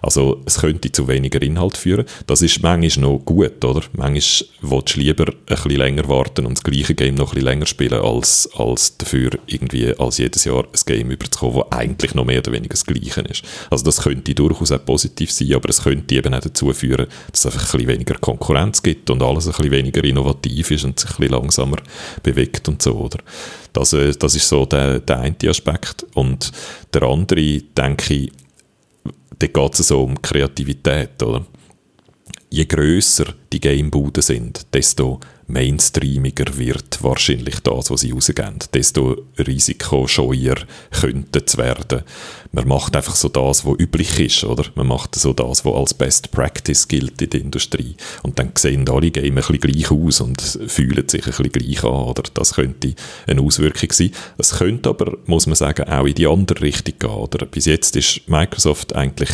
[0.03, 2.07] Also, es könnte zu weniger Inhalt führen.
[2.27, 3.83] Das ist manchmal noch gut, oder?
[3.93, 7.47] Manchmal willst du lieber ein bisschen länger warten und das gleiche Game noch ein bisschen
[7.47, 12.25] länger spielen, als, als dafür irgendwie, als jedes Jahr ein Game überzukommen, das eigentlich noch
[12.25, 13.43] mehr oder weniger das Gleiche ist.
[13.71, 17.41] Also das könnte durchaus auch positiv sein, aber es könnte eben auch dazu führen, dass
[17.41, 20.99] es einfach ein bisschen weniger Konkurrenz gibt und alles ein bisschen weniger innovativ ist und
[20.99, 21.77] sich ein bisschen langsamer
[22.23, 23.19] bewegt und so, oder?
[23.73, 26.07] Das, äh, das ist so der, der eine Aspekt.
[26.15, 26.51] Und
[26.93, 28.33] der andere, denke ich,
[29.39, 31.45] da geht es so um Kreativität, oder?
[32.51, 35.21] Je grösser die Gamebuden sind, desto
[35.53, 38.59] mainstreamiger wird wahrscheinlich das, was sie rausgeben.
[38.73, 40.57] Desto risikoscheuer
[40.91, 42.03] könnte es werden.
[42.53, 44.65] Man macht einfach so das, was üblich ist, oder?
[44.75, 47.97] Man macht so das, was als Best Practice gilt in der Industrie.
[48.23, 51.85] Und dann sehen alle Game ein bisschen gleich aus und fühlen sich ein bisschen gleich
[51.85, 52.23] an, oder?
[52.35, 52.95] Das könnte
[53.27, 54.11] eine Auswirkung sein.
[54.39, 57.47] Es könnte aber, muss man sagen, auch in die andere Richtung gehen, oder?
[57.47, 59.31] Bis jetzt ist Microsoft eigentlich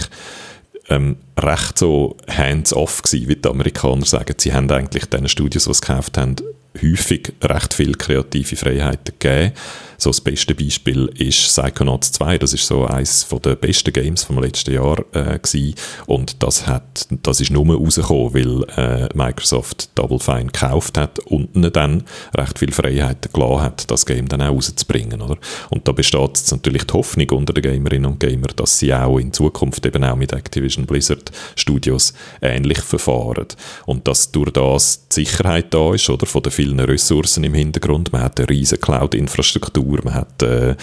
[0.89, 4.35] ähm, recht so hands-off gewesen, wie die Amerikaner sagen.
[4.39, 6.37] Sie haben eigentlich den Studios, die es gekauft haben,
[6.83, 9.53] häufig recht viel kreative Freiheiten gegeben.
[9.99, 12.39] So das beste Beispiel ist Psychonauts 2.
[12.39, 15.75] Das ist so eines der besten Games vom letzten Jahr äh, gewesen.
[16.07, 21.55] und das hat, das ist nur rausgekommen, weil äh, Microsoft Double Fine gekauft hat und
[21.55, 22.05] ihnen dann
[22.37, 25.37] recht viel Freiheiten gelassen hat, das Game dann auch rauszubringen, oder?
[25.71, 29.19] Und da besteht jetzt natürlich die Hoffnung unter den Gamerinnen und Gamer, dass sie auch
[29.19, 33.47] in Zukunft eben auch mit Activision Blizzard Studios ähnlich verfahren
[33.87, 38.13] und dass durch das die Sicherheit da ist, oder, von den vielen Ressourcen im Hintergrund.
[38.13, 40.77] Man hat eine riesige Cloud-Infrastruktur Kultur, man hat äh,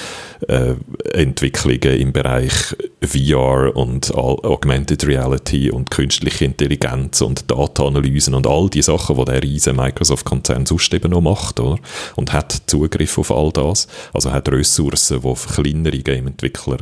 [0.48, 0.76] äh,
[1.14, 2.54] Entwicklungen im Bereich
[3.04, 9.44] VR und Augmented Reality und künstliche Intelligenz und Data-Analysen und all die Sachen, die der
[9.44, 11.80] riesige Microsoft-Konzern sonst eben noch macht, oder?
[12.16, 13.88] Und hat Zugriff auf all das.
[14.14, 16.78] Also hat Ressourcen, die kleinere Game-Entwickler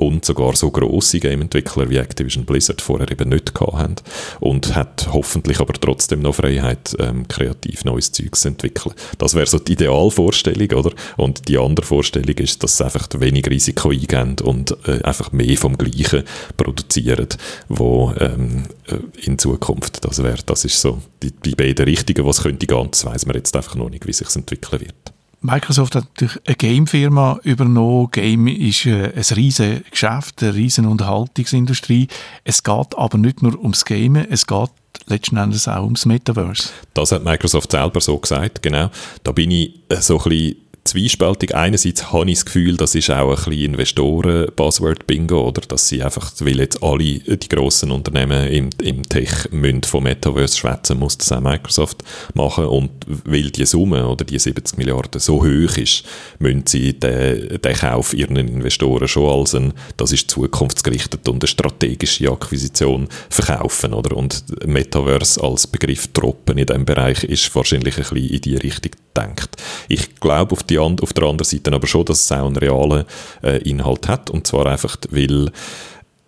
[0.00, 3.96] und sogar so grosse Game-Entwickler wie Activision Blizzard vorher eben nicht gehabt haben
[4.40, 8.94] und hat hoffentlich aber trotzdem noch Freiheit, ähm, kreativ neues Zeug zu entwickeln.
[9.18, 10.92] Das wäre so die Idealvorstellung, oder?
[11.18, 15.58] Und die andere Vorstellung ist, dass sie einfach wenig Risiko eingehen und äh, einfach mehr
[15.58, 16.24] vom Gleichen
[16.56, 17.28] produzieren,
[17.68, 20.42] wo ähm, äh, in Zukunft das wäre.
[20.46, 22.88] Das ist so die, die beiden Richtungen, was könnte gehen.
[22.90, 25.19] Das weiß man jetzt einfach noch nicht, wie sich entwickeln wird.
[25.42, 28.10] Microsoft hat natürlich eine Game-Firma übernommen.
[28.10, 32.08] Game ist äh, ein riesiges Geschäft, eine riesige Unterhaltungsindustrie.
[32.44, 34.70] Es geht aber nicht nur ums Gamen, es geht
[35.06, 36.70] letzten Endes auch ums Metaverse.
[36.92, 38.90] Das hat Microsoft selber so gesagt, genau.
[39.24, 41.54] Da bin ich äh, so ein bisschen zwiespältig.
[41.54, 45.62] Einerseits habe ich das Gefühl, das ist auch ein bisschen Investoren-Buzzword-Bingo, oder?
[45.62, 50.56] Dass sie einfach, weil jetzt alle die grossen Unternehmen im, im Tech müssen vom Metaverse
[50.56, 52.02] schwätzen, muss das auch Microsoft
[52.34, 52.66] machen.
[52.66, 52.90] Und
[53.24, 56.04] weil die Summe oder die 70 Milliarden so hoch ist,
[56.38, 61.48] müssen sie den, den Kauf ihren Investoren schon als ein, das ist zukunftsgerichtet und eine
[61.48, 64.16] strategische Akquisition verkaufen, oder?
[64.16, 68.92] Und Metaverse als Begriff droppen in diesem Bereich ist wahrscheinlich ein bisschen in die Richtung
[69.16, 69.50] denkt.
[69.88, 70.64] Ich glaube auf,
[71.02, 73.04] auf der anderen Seite aber schon, dass es auch einen realen
[73.42, 75.50] äh, Inhalt hat und zwar einfach, weil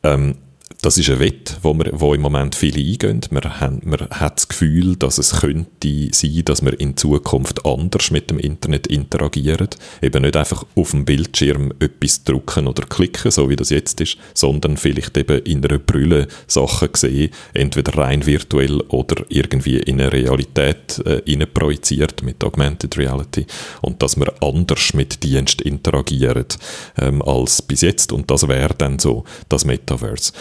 [0.02, 0.36] ähm,
[0.82, 3.20] das ist ein Wett, wo, wir, wo im Moment viele eingehen.
[3.30, 8.10] Man, haben, man hat das Gefühl, dass es könnte sein, dass wir in Zukunft anders
[8.10, 9.68] mit dem Internet interagieren.
[10.02, 14.18] Eben nicht einfach auf dem Bildschirm etwas drücken oder klicken, so wie das jetzt ist,
[14.34, 20.12] sondern vielleicht eben in einer Brille Sachen sehen, entweder rein virtuell oder irgendwie in eine
[20.12, 23.46] Realität äh, projiziert mit Augmented Reality
[23.82, 26.46] und dass wir anders mit Dienst interagieren
[26.98, 30.32] ähm, als bis jetzt und das wäre dann so das Metaverse.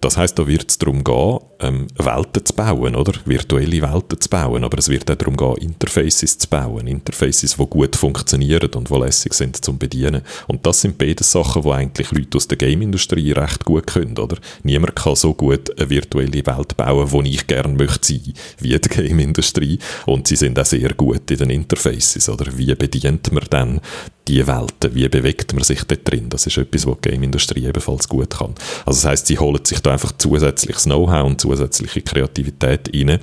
[0.00, 3.12] Das heißt, da wird es darum gehen, ähm, Welten zu bauen, oder?
[3.24, 4.64] Virtuelle Welten zu bauen.
[4.64, 6.86] Aber es wird auch darum gehen, Interfaces zu bauen.
[6.86, 10.22] Interfaces, die gut funktionieren und die lässig sind zum Bedienen.
[10.46, 14.36] Und das sind beide Sachen, die eigentlich Leute aus der Game-Industrie recht gut können, oder?
[14.62, 18.88] Niemand kann so gut eine virtuelle Welt bauen, wo ich gerne möchte sein, wie die
[18.88, 19.78] Game-Industrie.
[20.06, 22.46] Und sie sind auch sehr gut in den Interfaces, oder?
[22.56, 23.80] Wie bedient man dann
[24.28, 26.28] die Welten, wie bewegt man sich dort drin?
[26.28, 28.54] Das ist etwas, was die Game-Industrie ebenfalls gut kann.
[28.84, 33.20] Also das heißt, sie holen sich da einfach zusätzliches Know-how und zusätzliche Kreativität rein,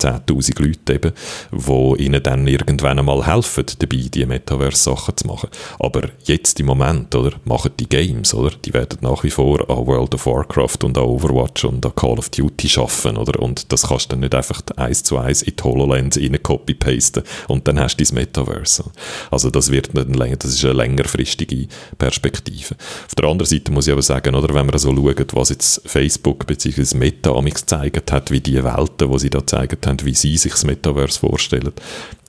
[0.00, 1.12] 10'000 Leute eben,
[1.52, 5.48] die ihnen dann irgendwann einmal helfen, dabei die Metaverse-Sachen zu machen.
[5.78, 9.86] Aber jetzt im Moment, oder, machen die Games, oder, die werden nach wie vor an
[9.86, 13.88] World of Warcraft und an Overwatch und an Call of Duty schaffen, oder, und das
[13.88, 17.80] kannst du dann nicht einfach eins zu eins in die HoloLens rein copy-pasten und dann
[17.80, 18.84] hast du dein Metaverse.
[19.30, 21.68] Also das wird nicht, das ist eine längerfristige
[21.98, 22.76] Perspektive.
[23.06, 25.82] Auf der anderen Seite muss ich aber sagen, oder, wenn man so schaut, was jetzt
[25.86, 26.96] Facebook bzw.
[26.96, 29.44] Meta amigs gezeigt hat, wie die Welten, die sie da
[29.86, 31.72] haben, wie sie sich das Metaverse vorstellen,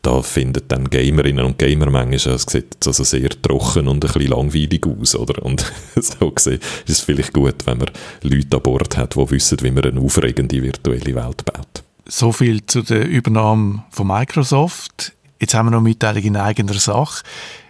[0.01, 4.31] da finden dann Gamerinnen und Gamer manchmal, es sieht also sehr trocken und ein bisschen
[4.31, 5.43] langweilig aus, oder?
[5.43, 7.91] Und so gesehen ist es vielleicht gut, wenn man
[8.21, 11.83] Leute an Bord hat, die wissen, wie man eine aufregende virtuelle Welt baut.
[12.05, 15.13] So viel zu der Übernahme von Microsoft.
[15.41, 17.23] Jetzt haben wir noch Mitteilung in eigener Sache.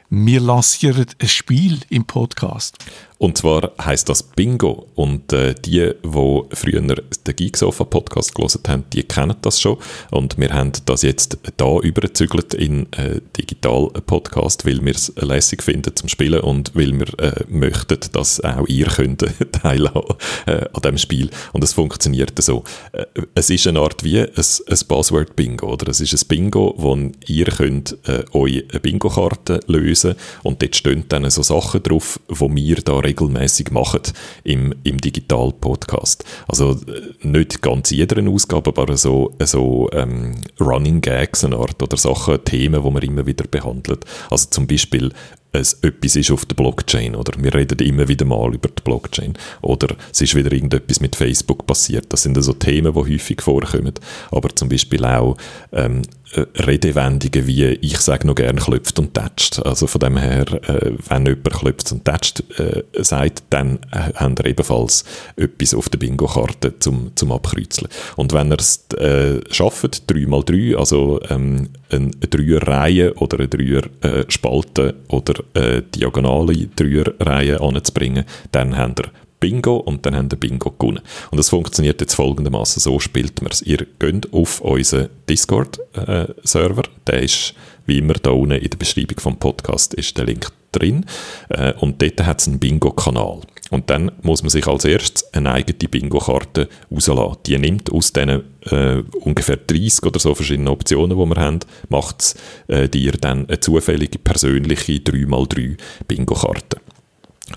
[0.10, 2.78] Wir lancieren ein Spiel im Podcast.
[3.18, 4.88] Und zwar heißt das Bingo.
[4.96, 9.78] Und äh, die, die früher den Geeksofa Podcast gelesen haben, die kennen das schon.
[10.12, 15.64] Und wir haben das jetzt da übergezügelt in äh, digital Podcast, weil wir es lässig
[15.64, 20.16] finden zum Spielen und weil wir äh, möchten, dass auch ihr könnt teilhaben
[20.46, 21.30] äh, an diesem Spiel.
[21.54, 22.64] Und es funktioniert so.
[22.92, 25.90] Äh, es ist eine Art wie ein, ein Password Bingo, oder?
[25.90, 26.98] Es ist ein Bingo, wo
[27.28, 32.76] ihr könnt äh, eine Bingo-Karte lösen und dort stehen dann so Sachen drauf, wo wir
[32.78, 34.02] da regelmäßig machen
[34.44, 36.24] im, im Digital-Podcast.
[36.48, 41.98] Also äh, nicht ganz jeder Ausgabe, aber so, so ähm, Running Gags eine Art oder
[41.98, 44.06] Sachen, Themen, die man immer wieder behandelt.
[44.30, 45.12] Also zum Beispiel
[45.52, 49.34] es etwas ist auf der Blockchain oder wir reden immer wieder mal über die Blockchain
[49.62, 52.06] oder es ist wieder irgendetwas mit Facebook passiert.
[52.10, 53.94] Das sind also Themen, die häufig vorkommen,
[54.32, 55.38] aber zum Beispiel auch
[55.72, 59.60] ähm, äh, Redewendungen wie ich sage noch gerne klopft und tätscht.
[59.60, 64.38] Also von dem her, äh, wenn jemand klopft und tätscht äh, sagt, dann äh, haben
[64.38, 65.06] wir ebenfalls
[65.38, 67.90] etwas auf der Bingo-Karte zum, zum Abkreuzeln.
[68.18, 75.14] Und wenn er es äh, schafft, 3x3, also ähm, eine Dreierreihe oder eine Dreier-Spalte äh,
[75.14, 81.00] oder äh, diagonale Dreierreihe anzubringen, dann haben wir Bingo und dann haben wir Bingo gewonnen.
[81.32, 83.62] Und das funktioniert jetzt folgendermaßen: So spielt man es.
[83.62, 87.54] Ihr geht auf unseren Discord-Server, äh, der ist
[87.86, 91.06] wie immer da unten in der Beschreibung vom Podcast ist der Link drin
[91.50, 93.42] äh, und dort hat es einen Bingo-Kanal.
[93.70, 97.38] Und dann muss man sich als erstes eine eigene Bingo-Karte rauslassen.
[97.46, 101.60] Die nimmt aus diesen äh, ungefähr 30 oder so verschiedenen Optionen, die wir haben,
[101.90, 102.36] macht
[102.68, 106.78] äh, dir dann eine zufällige, persönliche 3x3 Bingo-Karte.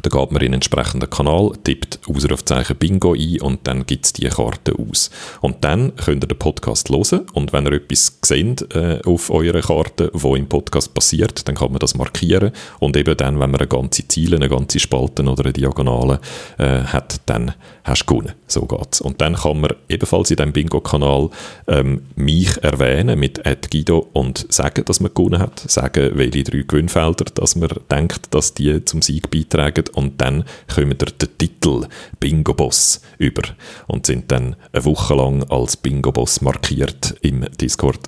[0.02, 4.12] Da geht man in einen entsprechenden Kanal, tippt Ausrufzeichen Bingo ein und dann gibt es
[4.12, 5.10] die Karte aus.
[5.40, 9.60] Und dann könnt ihr den Podcast hören und wenn ihr etwas seht äh, auf eurer
[9.60, 13.60] Karte, wo im Podcast passiert, dann kann man das markieren und eben dann, wenn man
[13.60, 16.20] eine ganze Ziele, eine ganze Spalte oder eine Diagonale
[16.58, 18.34] äh, hat, dann hast du gewonnen.
[18.46, 19.00] So geht's.
[19.00, 21.30] Und dann kann man ebenfalls in diesem Bingo-Kanal
[21.66, 27.24] ähm, mich erwähnen mit Guido und sagen, dass man gewonnen hat, sagen, welche drei Gewinnfelder,
[27.34, 31.86] dass man denkt, dass die zum Sieg beitragen sagen und dann kommen wir den Titel
[32.18, 33.42] Bingo Boss über
[33.86, 38.00] und sind dann eine Woche lang als Bingo Boss markiert im Discord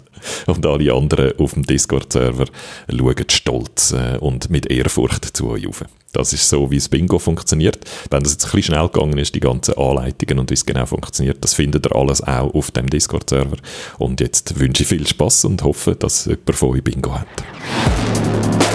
[0.46, 2.46] und alle anderen auf dem Discord-Server
[2.88, 5.84] schauen stolz äh, und mit Ehrfurcht zu euch auf.
[6.12, 7.78] Das ist so, wie das Bingo funktioniert.
[8.10, 10.84] Wenn das jetzt ein bisschen schnell gegangen ist, die ganzen Anleitungen und wie es genau
[10.84, 13.56] funktioniert, das findet ihr alles auch auf dem Discord-Server.
[13.98, 18.71] Und jetzt wünsche ich viel Spaß und hoffe, dass jemand von euch Bingo hat.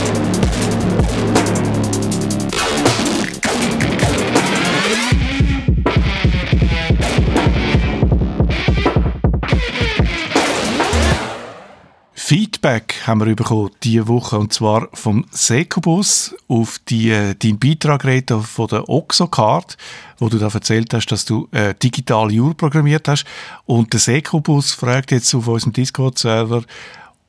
[12.28, 18.04] Feedback haben wir bekommen diese Woche und zwar vom Secobus auf die, äh, deinen Beitrag
[18.44, 19.78] von der Oxocard,
[20.18, 23.24] wo du da erzählt hast, dass du äh, digital Uhr programmiert hast
[23.66, 26.64] und der Secobus fragt jetzt auf unserem Discord-Server,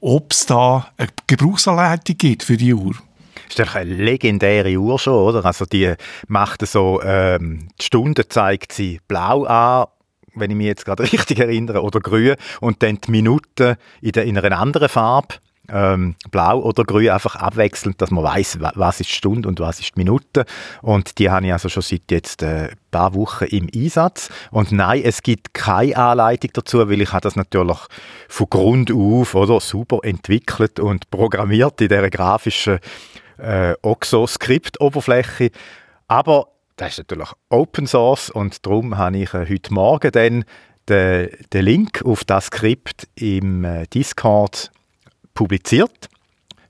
[0.01, 2.97] ob es da eine Gebrauchsanleitung gibt für die Uhr.
[3.55, 5.45] Das ist eine legendäre Uhr schon, oder?
[5.45, 5.95] Also die
[6.27, 9.87] macht so, ähm, die Stunde zeigt sie blau an
[10.41, 14.25] wenn ich mich jetzt gerade richtig erinnere, oder grün und dann die Minuten in, der,
[14.25, 15.37] in einer anderen Farbe,
[15.71, 19.81] ähm, blau oder grün, einfach abwechselnd, dass man weiß, was ist die Stunde und was
[19.81, 20.47] ist die Minute.
[20.81, 24.31] Und die habe ich also schon seit jetzt äh, ein paar Wochen im Einsatz.
[24.51, 27.79] Und nein, es gibt keine Anleitung dazu, weil ich habe das natürlich
[28.29, 32.79] von Grund auf oder, super entwickelt und programmiert in dieser grafischen
[33.37, 35.51] äh, OXO-Skript-Oberfläche.
[36.07, 36.49] Aber
[36.79, 40.45] das ist natürlich Open Source und darum habe ich äh, heute Morgen dann
[40.89, 44.71] den, den Link auf das Skript im äh, Discord
[45.35, 46.09] publiziert.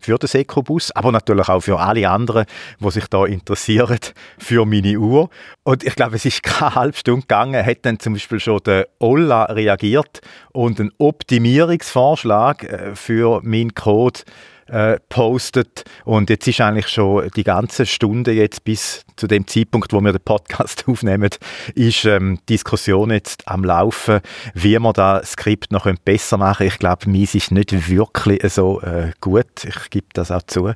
[0.01, 2.47] für den Sekobus, aber natürlich auch für alle anderen,
[2.81, 3.99] die sich da interessieren
[4.39, 5.29] für meine Uhr.
[5.65, 8.89] Und ich glaube, es ist keine halbe Stunde gegangen, hat dann zum Beispiel schon der
[9.01, 10.21] Olla reagiert
[10.53, 14.21] und einen Optimierungsvorschlag äh, für meinen Code
[14.69, 19.93] äh, postet und jetzt ist eigentlich schon die ganze Stunde jetzt bis zu dem Zeitpunkt,
[19.93, 21.31] wo wir den Podcast aufnehmen,
[21.75, 24.21] ist ähm, Diskussion jetzt am Laufen,
[24.55, 29.13] wie man das Skript noch besser machen Ich glaube, meins ist nicht wirklich so äh,
[29.21, 29.65] gut.
[29.65, 30.73] Ich gebe das auch zu.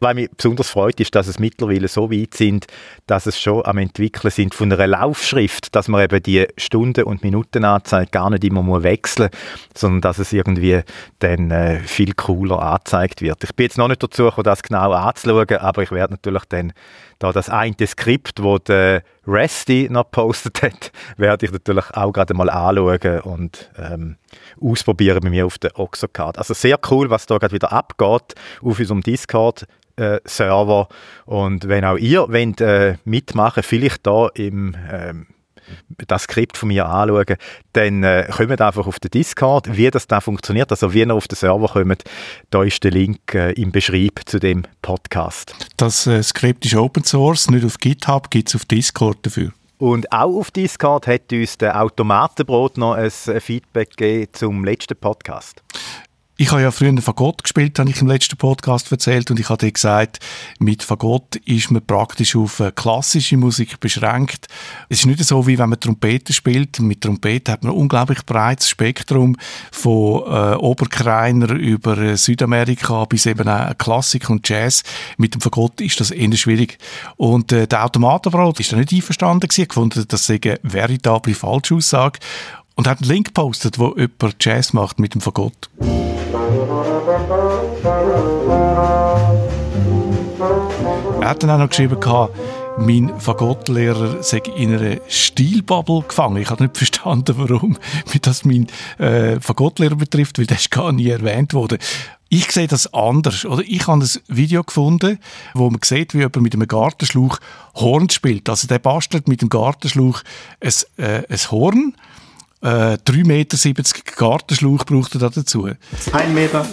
[0.00, 2.66] Was mich besonders freut, ist, dass es mittlerweile so weit sind,
[3.06, 7.22] dass es schon am entwickeln sind von einer Laufschrift, dass man eben die Stunden- und
[7.22, 9.30] Minutenanzeige gar nicht immer muss wechseln
[9.74, 10.82] sondern dass es irgendwie
[11.20, 13.44] dann äh, viel cooler angezeigt wird.
[13.44, 16.72] Ich bin jetzt noch nicht dazu gekommen, das genau anzuschauen, aber ich werde natürlich dann
[17.18, 22.34] da das eine Skript, das der Resty noch gepostet hat, werde ich natürlich auch gerade
[22.34, 24.16] mal anschauen und ähm,
[24.60, 26.38] ausprobieren bei mir auf der Oxocard.
[26.38, 29.66] Also sehr cool, was da gerade wieder abgeht auf unserem Discord.
[29.96, 30.86] Äh, Server
[31.26, 35.26] und wenn auch ihr wollt, äh, mitmachen, vielleicht da im ähm,
[36.06, 37.36] das Skript von mir anschauen,
[37.72, 41.28] dann äh, kommt einfach auf den Discord, wie das da funktioniert, also wie ihr auf
[41.28, 42.04] den Server kommt,
[42.50, 45.54] da ist der Link äh, im Beschrieb zu dem Podcast.
[45.76, 49.52] Das äh, Skript ist Open Source, nicht auf GitHub, gibt es auf Discord dafür.
[49.78, 55.62] Und auch auf Discord hat uns der Automatenbrot noch ein Feedback gegeben zum letzten Podcast.
[56.40, 59.72] Ich habe ja früher Fagott gespielt, habe ich im letzten Podcast erzählt und ich habe
[59.72, 60.20] gesagt,
[60.60, 64.46] mit Fagott ist man praktisch auf klassische Musik beschränkt.
[64.88, 66.78] Es ist nicht so, wie wenn man Trompete spielt.
[66.78, 69.36] Mit Trompete hat man ein unglaublich breites Spektrum
[69.72, 74.84] von äh, Oberkreiner über Südamerika bis eben auch Klassik und Jazz.
[75.16, 76.78] Mit dem Fagott ist das eher schwierig.
[77.16, 82.20] Und äh, der Automatenbrot ist da nicht einverstanden gewesen, gefunden, das eine veritable Falschaussage
[82.78, 85.68] und hat einen Link gepostet, wo jemand Jazz macht mit dem Fagott.
[91.20, 91.98] Er hat dann auch noch geschrieben,
[92.78, 96.36] mein Fagottlehrer sei in einer Stilbubble gefangen.
[96.36, 97.76] Ich habe nicht verstanden, warum
[98.22, 98.68] das mein
[98.98, 101.78] äh, Fagottlehrer betrifft, weil das gar nie erwähnt wurde.
[102.28, 103.44] Ich sehe das anders.
[103.44, 105.18] Oder ich habe ein Video gefunden,
[105.52, 107.40] wo man sieht, wie jemand mit einem Gartenschlauch
[107.74, 108.48] Horn spielt.
[108.48, 110.22] Also der bastelt mit dem Gartenschlauch
[110.60, 111.94] ein, äh, ein Horn
[112.62, 113.82] äh, 3,70 Meter
[114.16, 115.68] Gartenschlauch braucht er dazu.
[116.12, 116.66] 1 Meter,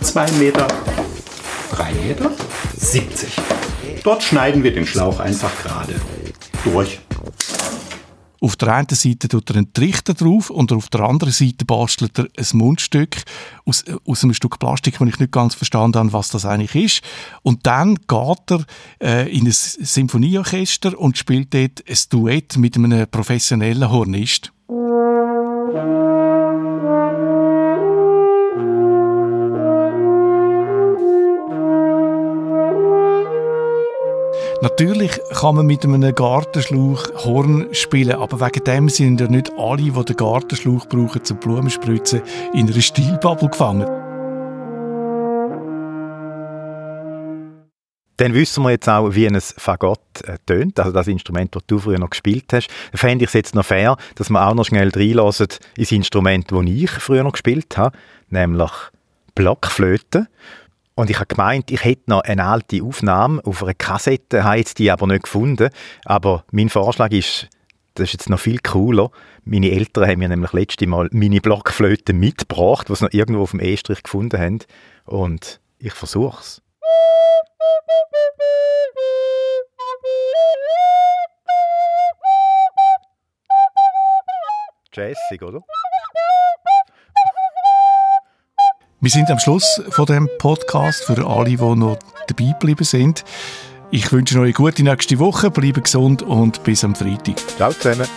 [0.00, 0.66] 2 Meter,
[1.72, 2.30] 3 Meter,
[2.76, 3.36] 70.
[4.02, 5.94] Dort schneiden wir den Schlauch einfach gerade
[6.64, 7.00] durch.
[8.44, 12.18] Auf der einen Seite tut er einen Trichter drauf und auf der anderen Seite bastelt
[12.18, 13.22] er ein Mundstück
[13.64, 17.02] aus, aus einem Stück Plastik, wo ich nicht ganz verstanden habe, was das eigentlich ist.
[17.40, 18.66] Und dann geht er
[19.00, 24.53] äh, in ein Symphonieorchester und spielt dort ein Duett mit einem professionellen Hornist.
[34.64, 39.82] Natürlich kann man mit einem Gartenschlauch Horn spielen, aber wegen dem sind ja nicht alle,
[39.82, 42.22] die den Gartenschlauch brauchen zum Blumenspritzen,
[42.54, 43.86] in einer Stilbubble gefangen.
[48.16, 51.78] Dann wissen wir jetzt auch, wie ein Fagott äh, tönt, also das Instrument, das du
[51.78, 52.68] früher noch gespielt hast.
[52.92, 56.50] Da fände ich es jetzt noch fair, dass wir auch noch schnell reinlassen ins Instrument,
[56.50, 57.94] das ich früher noch gespielt habe,
[58.30, 58.72] nämlich
[59.34, 60.28] Blockflöte.
[60.96, 64.78] Und ich habe gemeint, ich hätte noch eine alte Aufnahme auf einer Kassette, habe jetzt
[64.78, 65.70] die aber nicht gefunden.
[66.04, 67.48] Aber mein Vorschlag ist,
[67.94, 69.10] das ist jetzt noch viel cooler.
[69.44, 73.50] Meine Eltern haben mir nämlich letztes Mal meine Blockflöte mitgebracht, die sie noch irgendwo auf
[73.50, 74.58] dem E-Strich gefunden haben.
[75.04, 76.62] Und ich versuche es.
[84.92, 85.60] Jazzig, oder?
[89.04, 93.22] Wir sind am Schluss von dem Podcast für alle, die noch dabei geblieben sind.
[93.90, 97.36] Ich wünsche euch eine gute nächste Woche, bleibe gesund und bis am Freitag.
[97.58, 98.08] Ciao zusammen.